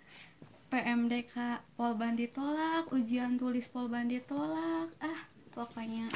PMDK 0.69 1.35
Polban 1.75 2.13
ditolak. 2.13 2.91
Ujian 2.91 3.37
tulis 3.37 3.67
Polban 3.67 4.07
ditolak. 4.07 4.91
Ah 4.99 5.21
pokoknya 5.51 6.07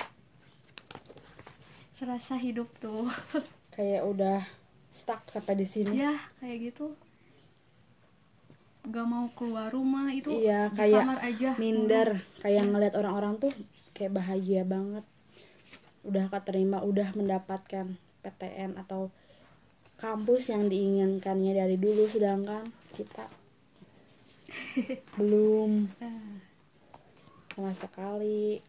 serasa 1.92 2.34
hidup 2.36 2.68
tuh. 2.78 3.06
Kayak 3.74 4.02
udah 4.04 4.40
stuck 4.90 5.24
sampai 5.26 5.56
di 5.56 5.64
sini. 5.64 5.96
Ya 5.96 6.12
kayak 6.36 6.70
gitu 6.70 6.92
gak 8.92 9.08
mau 9.08 9.26
keluar 9.32 9.72
rumah 9.72 10.12
itu 10.12 10.28
iya 10.36 10.68
di 10.68 10.76
kayak 10.76 11.00
kamar 11.00 11.18
aja. 11.24 11.50
minder 11.56 12.08
kayak 12.44 12.68
ngeliat 12.68 12.94
orang-orang 13.00 13.40
tuh 13.40 13.52
kayak 13.96 14.12
bahagia 14.12 14.68
banget. 14.68 15.04
Udah 16.04 16.28
keterima 16.28 16.84
udah 16.84 17.16
mendapatkan 17.16 17.96
PTN 18.20 18.76
atau 18.76 19.08
kampus 19.96 20.52
yang 20.52 20.68
diinginkannya 20.68 21.56
dari 21.56 21.76
dulu 21.80 22.04
sedangkan 22.04 22.68
kita 22.92 23.26
belum. 25.16 25.88
Ah. 26.04 26.36
sama 27.52 27.72
sekali. 27.76 28.60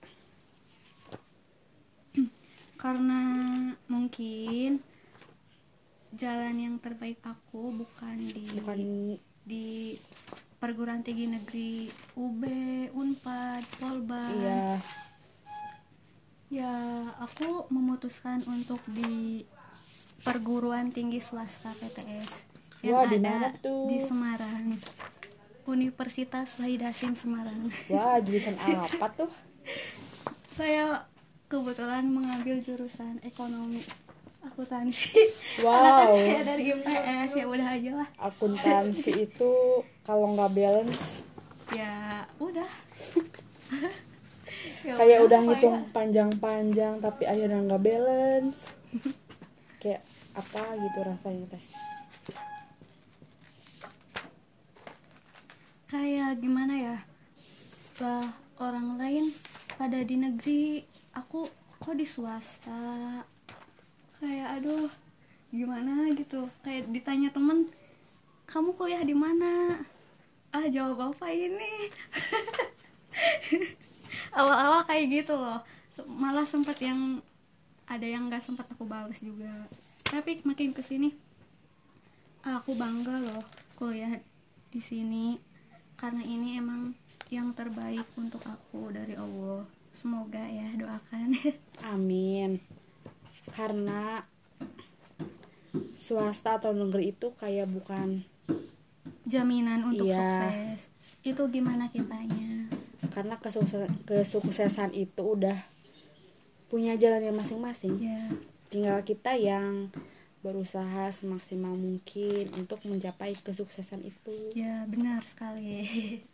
Karena 2.79 3.21
mungkin 3.87 4.83
jalan 6.13 6.55
yang 6.59 6.75
terbaik 6.77 7.23
aku 7.23 7.73
bukan 7.73 8.19
di 8.21 8.43
bukan 8.59 8.79
di 9.43 9.99
perguruan 10.57 11.03
tinggi 11.03 11.27
negeri 11.27 11.71
UB, 12.15 12.41
Unpad, 12.91 13.63
Polban. 13.77 14.31
iya 14.33 14.79
Ya, 16.47 16.69
aku 17.17 17.65
memutuskan 17.67 18.37
untuk 18.45 18.77
di 18.85 19.41
perguruan 20.21 20.93
tinggi 20.93 21.17
swasta 21.17 21.73
PTS 21.73 22.45
yang 22.85 23.01
Wah, 23.01 23.09
ada 23.09 23.49
tuh? 23.57 23.89
di 23.89 23.97
Semarang. 23.97 24.77
Universitas 25.63 26.53
Wahid 26.59 26.83
Hasim 26.83 27.15
Semarang. 27.15 27.71
wah 27.87 28.19
jurusan 28.19 28.53
apa 28.85 29.07
tuh 29.17 29.31
Saya 30.53 31.07
kebetulan 31.47 32.05
mengambil 32.05 32.61
jurusan 32.61 33.17
ekonomi 33.23 33.81
akuntansi. 34.43 35.19
Wow. 35.63 35.71
karena 35.71 35.91
saya 36.11 36.41
dari 36.43 36.63
IPS 36.75 37.31
ya 37.39 37.45
udah 37.47 37.67
aja 37.71 37.91
lah. 38.03 38.07
Akuntansi 38.19 39.11
itu 39.25 39.51
kalau 40.03 40.35
nggak 40.35 40.51
balance. 40.51 41.23
Ya 41.71 42.27
udah. 42.37 42.69
Ya 44.83 44.95
kayak 44.95 45.27
udah, 45.27 45.39
udah 45.43 45.55
ngitung 45.55 45.77
panjang-panjang 45.91 46.99
tapi 47.03 47.23
akhirnya 47.27 47.59
nggak 47.63 47.83
balance. 47.83 48.71
Kayak 49.81 50.03
apa 50.31 50.63
gitu 50.79 50.99
rasanya 51.03 51.45
teh? 51.51 51.63
Kayak 55.91 56.39
gimana 56.39 56.73
ya? 56.79 56.97
Lah 57.99 58.27
orang 58.63 58.95
lain 58.95 59.35
pada 59.75 59.99
di 59.99 60.15
negeri 60.15 60.83
aku 61.11 61.47
kok 61.83 61.95
di 61.99 62.07
swasta? 62.07 63.23
Kayak 64.23 64.47
aduh 64.59 64.87
gimana? 65.51 66.07
gitu. 66.15 66.47
Kayak 66.63 66.87
ditanya 66.95 67.29
temen 67.29 67.67
kamu 68.47 68.71
kuliah 68.79 69.03
di 69.03 69.11
mana? 69.11 69.83
Ah 70.55 70.65
jawab 70.71 71.11
apa 71.13 71.27
ini? 71.29 71.91
Awal-awal 74.37 74.87
kayak 74.87 75.05
gitu 75.11 75.35
loh. 75.35 75.59
Malah 76.07 76.47
sempat 76.47 76.79
yang 76.79 77.19
ada 77.85 78.07
yang 78.07 78.31
nggak 78.31 78.41
sempat 78.41 78.65
aku 78.71 78.87
balas 78.87 79.19
juga. 79.19 79.67
Tapi 80.07 80.41
makin 80.47 80.71
ke 80.71 80.81
sini 80.81 81.11
aku 82.43 82.75
bangga 82.75 83.19
loh 83.19 83.43
kuliah 83.75 84.23
di 84.71 84.81
sini. 84.81 85.37
Karena 85.99 86.23
ini 86.25 86.57
emang 86.57 86.95
yang 87.29 87.53
terbaik 87.53 88.07
untuk 88.17 88.41
aku 88.43 88.89
dari 88.91 89.13
Allah. 89.19 89.63
Semoga 89.93 90.41
ya 90.41 90.73
doakan. 90.75 91.37
Amin 91.93 92.82
karena 93.53 94.25
swasta 95.95 96.57
atau 96.57 96.73
negeri 96.73 97.13
itu 97.13 97.31
kayak 97.37 97.69
bukan 97.69 98.25
jaminan 99.23 99.87
untuk 99.87 100.09
Iya. 100.09 100.19
sukses. 100.19 100.79
Itu 101.23 101.47
gimana 101.47 101.87
kitanya? 101.87 102.67
Karena 103.13 103.37
kesuksesan 103.39 104.03
kesuksesan 104.03 104.91
itu 104.91 105.21
udah 105.23 105.55
punya 106.67 106.97
jalannya 106.97 107.31
masing-masing. 107.31 108.01
Ya 108.01 108.27
tinggal 108.73 109.05
kita 109.05 109.37
yang 109.37 109.93
berusaha 110.41 111.13
semaksimal 111.13 111.77
mungkin 111.77 112.49
untuk 112.57 112.81
mencapai 112.83 113.37
kesuksesan 113.37 114.01
itu. 114.01 114.49
Ya 114.57 114.83
benar 114.89 115.21
sekali 115.23 115.85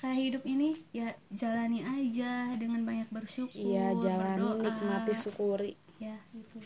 kayak 0.00 0.18
hidup 0.18 0.42
ini 0.48 0.72
ya 0.96 1.12
jalani 1.28 1.84
aja 1.84 2.56
dengan 2.56 2.80
banyak 2.88 3.08
bersyukur 3.12 3.52
iya 3.52 3.92
jalani 3.92 4.40
berdoa. 4.40 4.64
nikmati 4.64 5.12
syukuri. 5.12 5.72
Ya 6.00 6.16
itu 6.32 6.58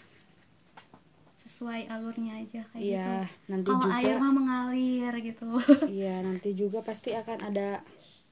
sesuai 1.44 1.86
alurnya 1.90 2.38
aja 2.42 2.62
kayak 2.74 2.82
iya 2.82 3.10
gitu. 3.26 3.50
nanti 3.50 3.68
kalau 3.70 3.82
juga 3.82 3.94
air 3.98 4.16
mah 4.22 4.32
mengalir 4.34 5.12
gitu. 5.22 5.48
Iya 6.02 6.14
nanti 6.22 6.50
juga 6.54 6.78
pasti 6.82 7.10
akan 7.14 7.38
ada 7.42 7.82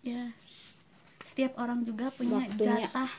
ya. 0.07 0.31
Setiap 1.23 1.59
orang 1.59 1.83
juga 1.87 2.11
punya 2.15 2.43
Waktunya. 2.43 2.87
jatah 2.87 3.11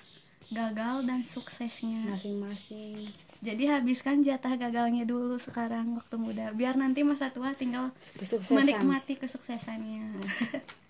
gagal 0.51 0.95
dan 1.07 1.23
suksesnya. 1.23 2.03
Masing-masing. 2.11 3.11
Jadi 3.43 3.63
habiskan 3.67 4.23
jatah 4.23 4.55
gagalnya 4.55 5.03
dulu 5.03 5.39
sekarang 5.39 5.95
waktu 5.99 6.15
muda. 6.15 6.51
Biar 6.55 6.75
nanti 6.79 7.03
masa 7.03 7.31
tua 7.31 7.51
tinggal 7.55 7.91
kesuksesan. 8.19 8.59
menikmati 8.59 9.19
kesuksesannya 9.19 10.19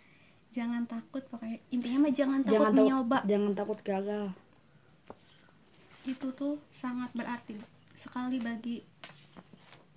jangan 0.54 0.86
takut 0.86 1.26
pokoknya. 1.28 1.58
Intinya 1.74 2.08
mah 2.08 2.14
jangan 2.14 2.40
takut 2.46 2.54
jangan 2.54 2.72
mencoba 2.78 3.18
jangan 3.26 3.52
takut 3.58 3.80
gagal. 3.82 4.26
Itu 6.06 6.28
tuh 6.38 6.62
sangat 6.70 7.10
berarti 7.18 7.58
sekali 7.98 8.38
bagi 8.38 8.86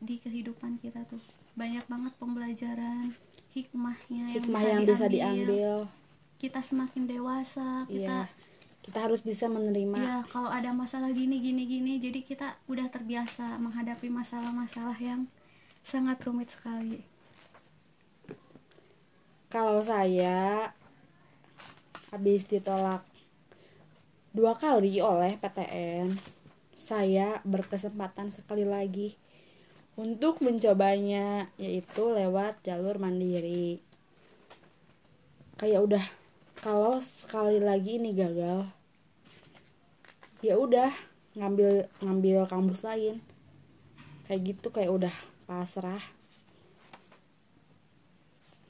di 0.01 0.17
kehidupan 0.17 0.81
kita 0.81 1.05
tuh. 1.05 1.21
Banyak 1.57 1.85
banget 1.87 2.13
pembelajaran 2.17 3.13
hikmahnya 3.53 4.25
yang 4.33 4.45
hikmah 4.45 4.61
bisa 4.61 4.69
yang 4.69 4.83
diambil. 4.85 4.93
bisa 4.93 5.07
diambil. 5.09 5.77
kita 6.37 6.61
semakin 6.61 7.03
dewasa 7.09 7.69
kita 7.89 8.29
iya. 8.29 8.45
Kita 8.85 9.03
harus 9.03 9.19
bisa 9.19 9.51
menerima. 9.51 9.99
Ya 9.99 10.23
kalau 10.31 10.47
ada 10.47 10.71
masalah 10.71 11.11
gini 11.11 11.43
gini 11.43 11.67
gini 11.67 11.99
jadi 11.99 12.23
kita 12.23 12.55
udah 12.71 12.87
terbiasa 12.87 13.59
menghadapi 13.59 14.07
masalah-masalah 14.13 14.95
yang 15.01 15.27
sangat 15.83 16.23
rumit 16.23 16.53
sekali 16.53 17.03
kalau 19.53 19.81
saya 19.83 20.71
habis 22.11 22.47
ditolak 22.47 23.03
dua 24.37 24.53
kali 24.59 25.01
oleh 25.01 25.41
PTN 25.41 26.37
saya 26.87 27.43
berkesempatan 27.43 28.31
sekali 28.31 28.63
lagi 28.63 29.19
untuk 29.99 30.39
mencobanya 30.39 31.51
yaitu 31.59 32.15
lewat 32.15 32.63
jalur 32.63 33.01
mandiri. 33.03 33.83
Kayak 35.59 35.81
udah 35.83 36.05
kalau 36.63 37.03
sekali 37.03 37.59
lagi 37.59 37.99
ini 37.99 38.15
gagal 38.15 38.71
ya 40.45 40.55
udah 40.55 40.95
ngambil 41.35 41.91
ngambil 42.05 42.47
kampus 42.47 42.87
lain. 42.87 43.19
Kayak 44.31 44.41
gitu 44.55 44.69
kayak 44.71 44.93
udah 44.95 45.15
pasrah. 45.51 46.05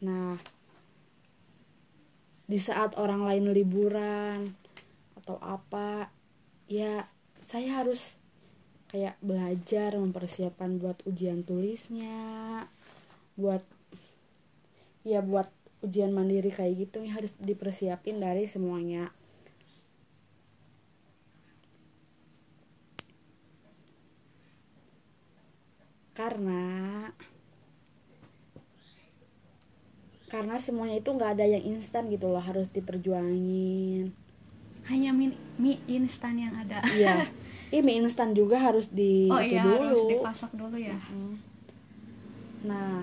Nah 0.01 0.56
di 2.47 2.59
saat 2.63 2.95
orang 2.95 3.27
lain 3.27 3.51
liburan 3.51 4.47
atau 5.19 5.39
apa 5.43 6.11
ya 6.71 7.11
saya 7.47 7.83
harus 7.83 8.15
kayak 8.91 9.19
belajar 9.19 9.99
mempersiapkan 9.99 10.79
buat 10.79 11.03
ujian 11.07 11.43
tulisnya 11.43 12.67
buat 13.35 13.63
ya 15.03 15.23
buat 15.23 15.51
ujian 15.87 16.11
mandiri 16.11 16.51
kayak 16.51 16.89
gitu 16.89 17.05
ya 17.07 17.15
harus 17.15 17.31
dipersiapin 17.39 18.19
dari 18.19 18.49
semuanya. 18.51 19.13
Karena 26.17 26.76
karena 30.27 30.59
semuanya 30.59 30.99
itu 30.99 31.11
nggak 31.15 31.39
ada 31.39 31.47
yang 31.47 31.63
instan 31.63 32.11
gitu 32.11 32.27
loh 32.31 32.43
harus 32.43 32.67
diperjuangin. 32.71 34.11
Hanya 34.87 35.11
mie, 35.11 35.35
mie 35.59 35.79
instan 35.87 36.39
yang 36.39 36.55
ada. 36.55 36.83
Iya. 36.91 37.27
Ih, 37.75 37.83
mie 37.83 37.99
instan 38.03 38.35
juga 38.35 38.59
harus 38.59 38.87
di 38.91 39.27
oh 39.31 39.43
itu 39.43 39.59
iya 39.59 39.63
dulu. 39.67 39.83
harus 39.83 40.03
dipasak 40.11 40.51
dulu 40.55 40.77
ya. 40.79 40.99
Nah 42.67 43.03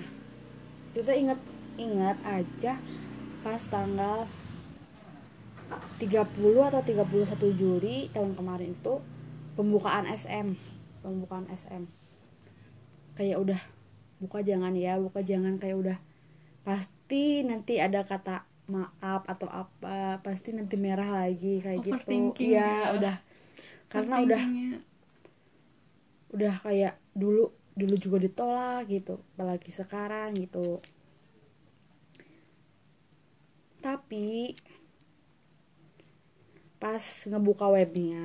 kita 0.93 1.11
inget 1.15 1.39
ingat 1.75 2.17
aja 2.21 2.77
pas 3.41 3.59
tanggal 3.67 4.29
30 5.97 6.69
atau 6.69 6.81
31 6.85 7.59
Juli 7.59 8.07
tahun 8.13 8.37
kemarin 8.37 8.77
itu 8.77 9.01
pembukaan 9.57 10.05
SM 10.05 10.53
pembukaan 11.01 11.49
SM 11.49 11.89
kayak 13.17 13.41
udah 13.41 13.61
buka 14.21 14.45
jangan 14.45 14.73
ya 14.77 15.01
buka 15.01 15.25
jangan 15.25 15.57
kayak 15.57 15.77
udah 15.81 15.97
pasti 17.03 17.43
nanti 17.43 17.83
ada 17.83 18.07
kata 18.07 18.47
maaf 18.71 19.27
atau 19.27 19.51
apa 19.51 20.23
pasti 20.23 20.55
nanti 20.55 20.79
merah 20.79 21.27
lagi 21.27 21.59
kayak 21.59 21.83
gitu. 21.83 22.31
Iya 22.39 22.63
ya. 22.63 22.95
udah. 22.95 23.15
Karena 23.91 24.15
udah 24.23 24.43
udah 26.31 26.55
kayak 26.63 26.95
dulu 27.11 27.51
dulu 27.75 27.95
juga 27.99 28.17
ditolak 28.23 28.87
gitu 28.87 29.19
apalagi 29.35 29.67
sekarang 29.67 30.31
gitu. 30.39 30.79
Tapi 33.83 34.55
pas 36.79 37.03
ngebuka 37.27 37.67
webnya 37.67 38.23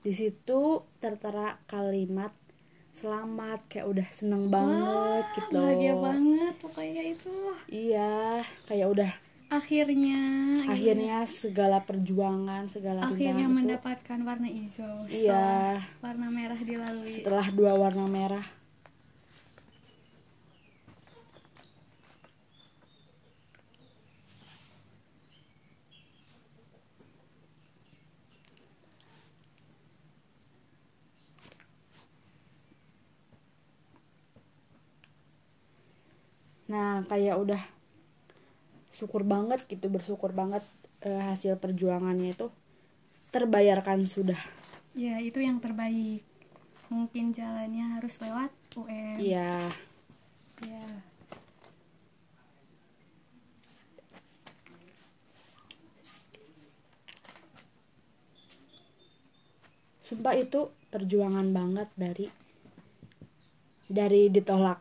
di 0.00 0.12
situ 0.16 0.88
tertera 1.04 1.60
kalimat 1.68 2.32
selamat 2.94 3.60
kayak 3.66 3.86
udah 3.90 4.08
seneng 4.08 4.48
banget 4.48 5.24
Wah, 5.26 5.34
gitu 5.34 5.58
bahagia 5.58 5.94
banget 5.98 6.54
pokoknya 6.62 7.02
itu 7.10 7.32
iya 7.68 8.40
kayak 8.64 8.88
udah 8.94 9.12
akhirnya 9.50 10.18
gitu. 10.56 10.70
akhirnya 10.72 11.16
segala 11.26 11.78
perjuangan 11.82 12.66
segala 12.70 13.06
akhirnya 13.06 13.34
rintangan 13.34 13.50
itu 13.50 13.56
mendapatkan 13.60 14.18
warna 14.22 14.48
hijau 14.48 14.96
Iya. 15.06 15.78
warna 16.00 16.26
merah 16.30 16.58
dilalui 16.58 17.10
setelah 17.10 17.46
dua 17.50 17.74
warna 17.76 18.06
merah 18.06 18.46
Nah, 36.74 37.06
kayak 37.06 37.38
udah 37.38 37.62
syukur 38.90 39.22
banget 39.24 39.62
gitu, 39.66 39.86
bersyukur 39.86 40.34
banget 40.34 40.66
eh, 41.02 41.22
hasil 41.22 41.54
perjuangannya 41.56 42.34
itu 42.34 42.50
terbayarkan 43.30 44.02
sudah. 44.06 44.38
ya 44.94 45.18
itu 45.18 45.42
yang 45.42 45.58
terbaik 45.58 46.22
mungkin 46.86 47.34
jalannya 47.34 47.98
harus 47.98 48.14
lewat 48.22 48.50
UN 48.78 49.18
Iya. 49.18 49.66
ya 50.62 50.86
Sumpah 60.04 60.34
itu 60.36 60.60
perjuangan 60.92 61.48
banget 61.50 61.88
dari 61.96 62.26
dari 63.88 64.28
ditolak 64.28 64.80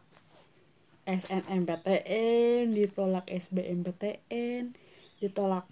SNMPTN 1.04 2.72
ditolak 2.72 3.28
SBMPTN 3.28 4.72
ditolak 5.20 5.68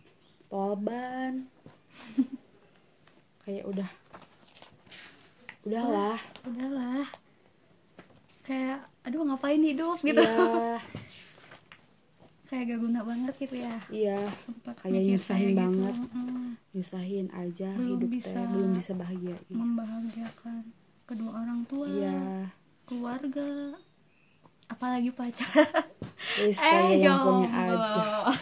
polban 0.47 1.47
kayak 3.43 3.65
udah 3.67 3.89
udahlah. 5.61 6.17
Udahlah. 6.41 7.05
Kayak 8.41 8.81
aduh 9.05 9.21
ngapain 9.29 9.61
hidup 9.61 10.01
gitu. 10.01 10.21
Iya. 10.21 10.81
Kayak 12.51 12.75
gak 12.75 12.81
guna 12.83 12.99
banget 13.07 13.33
gitu 13.39 13.55
ya. 13.63 13.75
Iya. 13.87 14.19
Sempat 14.35 14.75
Kayak 14.83 15.07
nyusahin 15.07 15.55
kayak 15.55 15.59
banget. 15.63 15.95
gitu. 15.95 16.07
Mm, 16.11 16.47
nyusahin 16.75 17.27
aja 17.31 17.69
Belum 17.79 17.89
hidup 17.95 18.09
bisa 18.11 18.35
teh 18.35 18.51
belum 18.51 18.71
bisa 18.75 18.91
bahagia. 18.91 19.37
membahagiakan 19.47 20.63
kedua 21.07 21.31
orang 21.31 21.63
tua 21.63 21.87
iya. 21.87 22.51
keluarga 22.83 23.47
apalagi 24.71 25.11
pacar. 25.11 25.51
Yang 26.39 26.55
punya 26.55 26.87
Eh, 26.87 27.03
jomblo. 27.03 27.43
aja. 27.51 28.31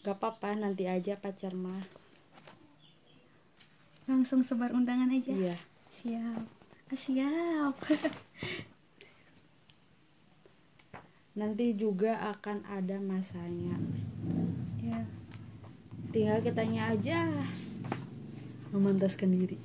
Gak 0.00 0.16
apa-apa 0.16 0.56
nanti 0.56 0.88
aja 0.88 1.12
pacar 1.14 1.52
mah. 1.52 1.84
Langsung 4.08 4.40
sebar 4.40 4.72
undangan 4.72 5.12
aja. 5.12 5.28
Iya. 5.28 5.56
Siap. 5.92 6.42
Ah, 6.88 6.96
siap. 6.96 7.76
Nanti 11.36 11.72
juga 11.72 12.18
akan 12.32 12.64
ada 12.64 12.96
masanya. 12.98 13.76
Ya 14.80 15.04
tinggal 16.08 16.40
kitanya 16.40 16.88
aja. 16.90 17.28
Memantaskan 18.72 19.30
diri 19.30 19.56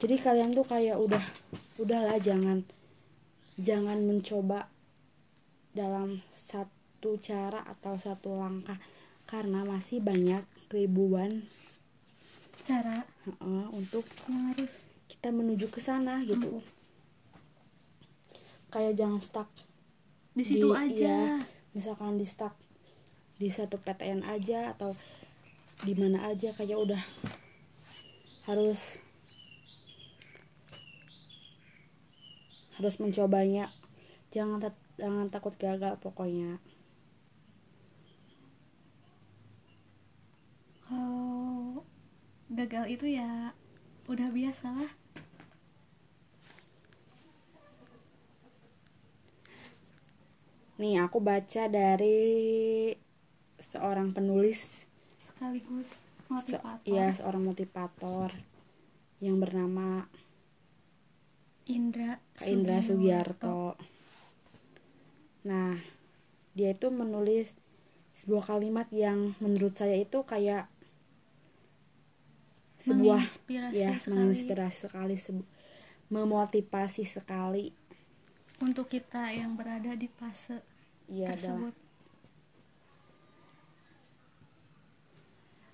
jadi 0.00 0.16
kalian 0.16 0.56
tuh 0.56 0.64
kayak 0.64 0.96
udah 0.96 1.20
udahlah 1.76 2.16
jangan 2.16 2.64
jangan 3.60 4.00
mencoba 4.00 4.72
dalam 5.76 6.24
satu 6.32 7.20
cara 7.20 7.60
atau 7.68 8.00
satu 8.00 8.40
langkah. 8.40 8.80
Karena 9.28 9.62
masih 9.62 10.02
banyak 10.02 10.42
ribuan 10.72 11.46
cara. 12.66 13.04
Untuk 13.70 14.02
yang 14.26 14.56
harus 14.56 14.72
kita 15.06 15.30
menuju 15.30 15.68
ke 15.70 15.78
sana 15.78 16.24
gitu. 16.24 16.64
Kayak 18.72 18.98
jangan 18.98 19.20
stuck 19.20 19.48
di 20.32 20.42
situ 20.46 20.70
Di- 20.70 20.78
aja. 20.78 21.14
iya. 21.36 21.36
misalkan 21.70 22.18
di 22.18 22.26
stuck 22.26 22.54
di 23.38 23.46
satu 23.50 23.78
PTN 23.78 24.26
aja 24.26 24.74
atau 24.74 24.94
di 25.82 25.94
mana 25.94 26.26
aja 26.30 26.50
kayak 26.54 26.78
udah 26.78 27.02
harus 28.46 28.98
harus 32.80 32.96
mencobanya. 32.96 33.68
Jangan 34.32 34.72
jangan 34.96 35.28
takut 35.28 35.52
gagal 35.60 36.00
pokoknya. 36.00 36.56
Kalau 40.88 41.84
gagal 42.48 42.88
itu 42.88 43.20
ya 43.20 43.52
udah 44.08 44.28
biasa 44.32 44.72
lah. 44.72 44.90
Nih 50.80 50.96
aku 51.04 51.20
baca 51.20 51.68
dari 51.68 52.96
seorang 53.60 54.16
penulis. 54.16 54.88
Sekaligus 55.20 55.92
se- 56.40 56.56
motivator. 56.56 56.86
ya 56.86 57.12
seorang 57.12 57.42
motivator 57.44 58.30
yang 59.20 59.36
bernama 59.42 60.06
Indra 61.70 62.18
Kak 62.34 62.46
Indra 62.50 62.82
Sugiarto. 62.82 63.78
Nah, 65.46 65.78
dia 66.52 66.74
itu 66.74 66.90
menulis 66.90 67.54
sebuah 68.20 68.44
kalimat 68.52 68.90
yang 68.92 69.32
menurut 69.40 69.72
saya 69.78 69.96
itu 69.96 70.20
kayak 70.26 70.66
sebuah 72.80 73.22
Menginspirasi 73.24 73.76
ya 73.76 73.92
sekali. 73.96 74.12
menginspirasi 74.16 74.76
sekali, 74.88 75.14
sebu- 75.16 75.48
memotivasi 76.10 77.04
sekali. 77.06 77.66
untuk 78.60 78.92
kita 78.92 79.32
yang 79.32 79.56
berada 79.56 79.96
di 79.96 80.04
fase 80.04 80.60
dalam 81.08 81.32
tersebut 81.32 81.74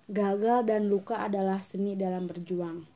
gagal 0.07 0.59
dan 0.71 0.87
luka 0.87 1.19
adalah 1.19 1.59
seni 1.59 1.99
dalam 1.99 2.31
berjuang. 2.31 2.87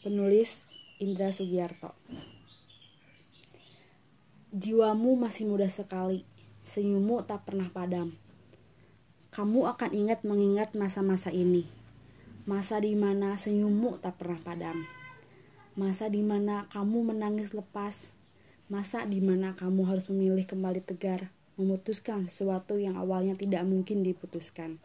Penulis 0.00 0.64
Indra 0.96 1.28
Sugiarto. 1.28 1.92
Jiwamu 4.48 5.12
masih 5.12 5.44
muda 5.44 5.68
sekali, 5.68 6.24
senyummu 6.64 7.20
tak 7.28 7.44
pernah 7.44 7.68
padam. 7.68 8.16
Kamu 9.28 9.68
akan 9.68 9.92
ingat 9.92 10.24
mengingat 10.24 10.72
masa-masa 10.72 11.28
ini. 11.28 11.68
Masa 12.48 12.80
di 12.80 12.96
mana 12.96 13.36
senyummu 13.36 14.00
tak 14.00 14.16
pernah 14.16 14.40
padam. 14.40 14.88
Masa 15.76 16.08
di 16.08 16.24
mana 16.24 16.64
kamu 16.72 17.12
menangis 17.12 17.52
lepas. 17.52 18.08
Masa 18.72 19.04
di 19.04 19.20
mana 19.20 19.52
kamu 19.52 19.84
harus 19.84 20.08
memilih 20.08 20.48
kembali 20.48 20.80
tegar, 20.80 21.28
memutuskan 21.60 22.24
sesuatu 22.24 22.80
yang 22.80 22.96
awalnya 22.96 23.36
tidak 23.36 23.68
mungkin 23.68 24.00
diputuskan. 24.00 24.80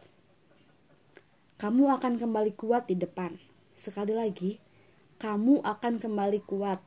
Kamu 1.56 1.88
akan 1.88 2.20
kembali 2.20 2.52
kuat 2.52 2.92
di 2.92 3.00
depan. 3.00 3.40
Sekali 3.80 4.12
lagi, 4.12 4.65
kamu 5.22 5.54
akan 5.72 5.94
kembali 6.02 6.40
kuat. 6.50 6.80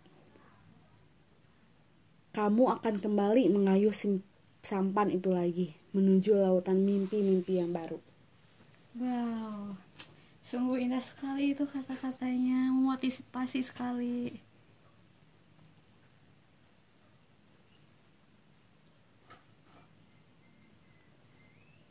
Kamu 2.38 2.64
akan 2.76 2.96
kembali 3.04 3.44
mengayuh 3.56 3.94
sampan 4.70 5.08
itu 5.18 5.30
lagi, 5.40 5.68
menuju 5.96 6.32
lautan 6.44 6.78
mimpi-mimpi 6.88 7.54
yang 7.62 7.70
baru. 7.78 8.00
wow 9.02 9.74
sungguh 10.50 10.78
indah 10.86 11.04
sekali 11.10 11.44
itu 11.54 11.64
kata-katanya 11.76 12.60
memotivasi 12.76 13.60
sekali 13.70 14.18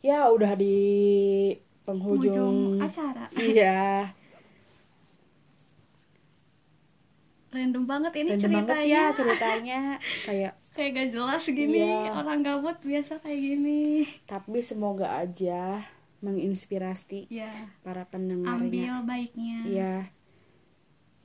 Ya, 0.02 0.30
udah 0.30 0.54
di 0.58 0.74
penghujung. 1.86 2.46
ujung 2.46 2.72
acara 2.78 3.30
Iya, 3.38 3.64
random 7.58 7.84
banget 7.84 8.12
ini 8.16 8.28
random 8.30 8.40
ceritanya 8.40 8.62
banget 8.64 8.86
ya 8.86 9.02
ceritanya. 9.12 9.80
Kayak 10.22 10.52
kayak 10.78 10.90
gak 10.94 11.08
jelas 11.10 11.42
gini 11.44 11.82
Iya. 11.82 12.14
orang 12.14 12.38
gabut 12.40 12.78
biasa 12.80 13.18
kayak 13.18 13.40
gini 13.42 14.06
tapi 14.24 14.62
semoga 14.62 15.10
aja 15.18 15.82
menginspirasi 16.18 17.26
ya 17.28 17.50
para 17.82 18.06
ambil 18.06 18.12
pendengarnya. 18.14 19.02
baiknya 19.02 19.58
Iya. 19.66 19.94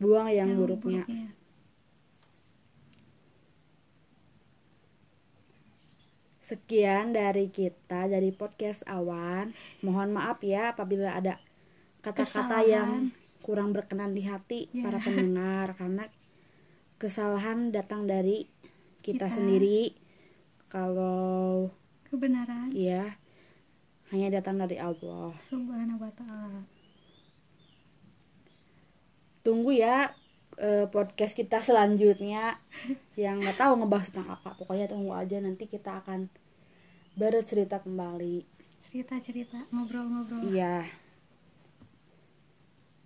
Buang 0.02 0.28
yang, 0.28 0.50
yang 0.50 0.58
buruknya. 0.58 1.06
Sekian 6.44 7.16
dari 7.16 7.48
kita 7.48 8.12
dari 8.12 8.36
podcast 8.36 8.84
Awan. 8.84 9.56
Mohon 9.80 10.10
maaf 10.20 10.44
ya 10.44 10.76
apabila 10.76 11.16
ada 11.16 11.40
kata-kata 12.04 12.60
yang 12.68 13.16
kurang 13.40 13.72
berkenan 13.72 14.12
di 14.12 14.28
hati 14.28 14.68
Ya. 14.76 14.84
para 14.88 15.00
pendengar 15.08 15.72
karena 15.80 16.04
kesalahan 17.04 17.76
datang 17.76 18.08
dari 18.08 18.48
kita, 19.04 19.28
Kita. 19.28 19.36
sendiri. 19.36 19.92
Kalau 20.72 21.68
kebenaran 22.08 22.72
ya 22.72 23.20
hanya 24.16 24.40
datang 24.40 24.56
dari 24.56 24.80
Allah. 24.80 25.36
subhanahu 25.44 26.00
wa 26.00 26.12
ta'ala 26.16 26.64
Tunggu 29.44 29.76
ya 29.76 30.16
eh, 30.56 30.88
podcast 30.88 31.36
kita 31.36 31.60
selanjutnya 31.60 32.56
yang 33.20 33.44
nggak 33.44 33.60
tahu 33.60 33.84
ngebahas 33.84 34.08
tentang 34.08 34.40
apa. 34.40 34.56
Pokoknya 34.56 34.88
tunggu 34.88 35.12
aja 35.12 35.44
nanti 35.44 35.68
kita 35.68 36.00
akan 36.00 36.32
bercerita 37.20 37.84
kembali. 37.84 38.48
cerita-cerita 38.88 39.68
ngobrol-ngobrol 39.76 40.48
Iya. 40.48 40.88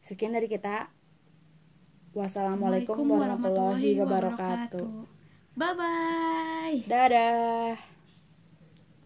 Sekian 0.05 0.37
dari 0.37 0.45
kita. 0.45 0.91
Wassalamualaikum 2.17 3.05
warahmatullahi 3.05 3.93
wabarakatuh. 4.01 4.89
Bye 5.53 5.73
bye. 5.77 6.77
Dadah. 6.89 7.96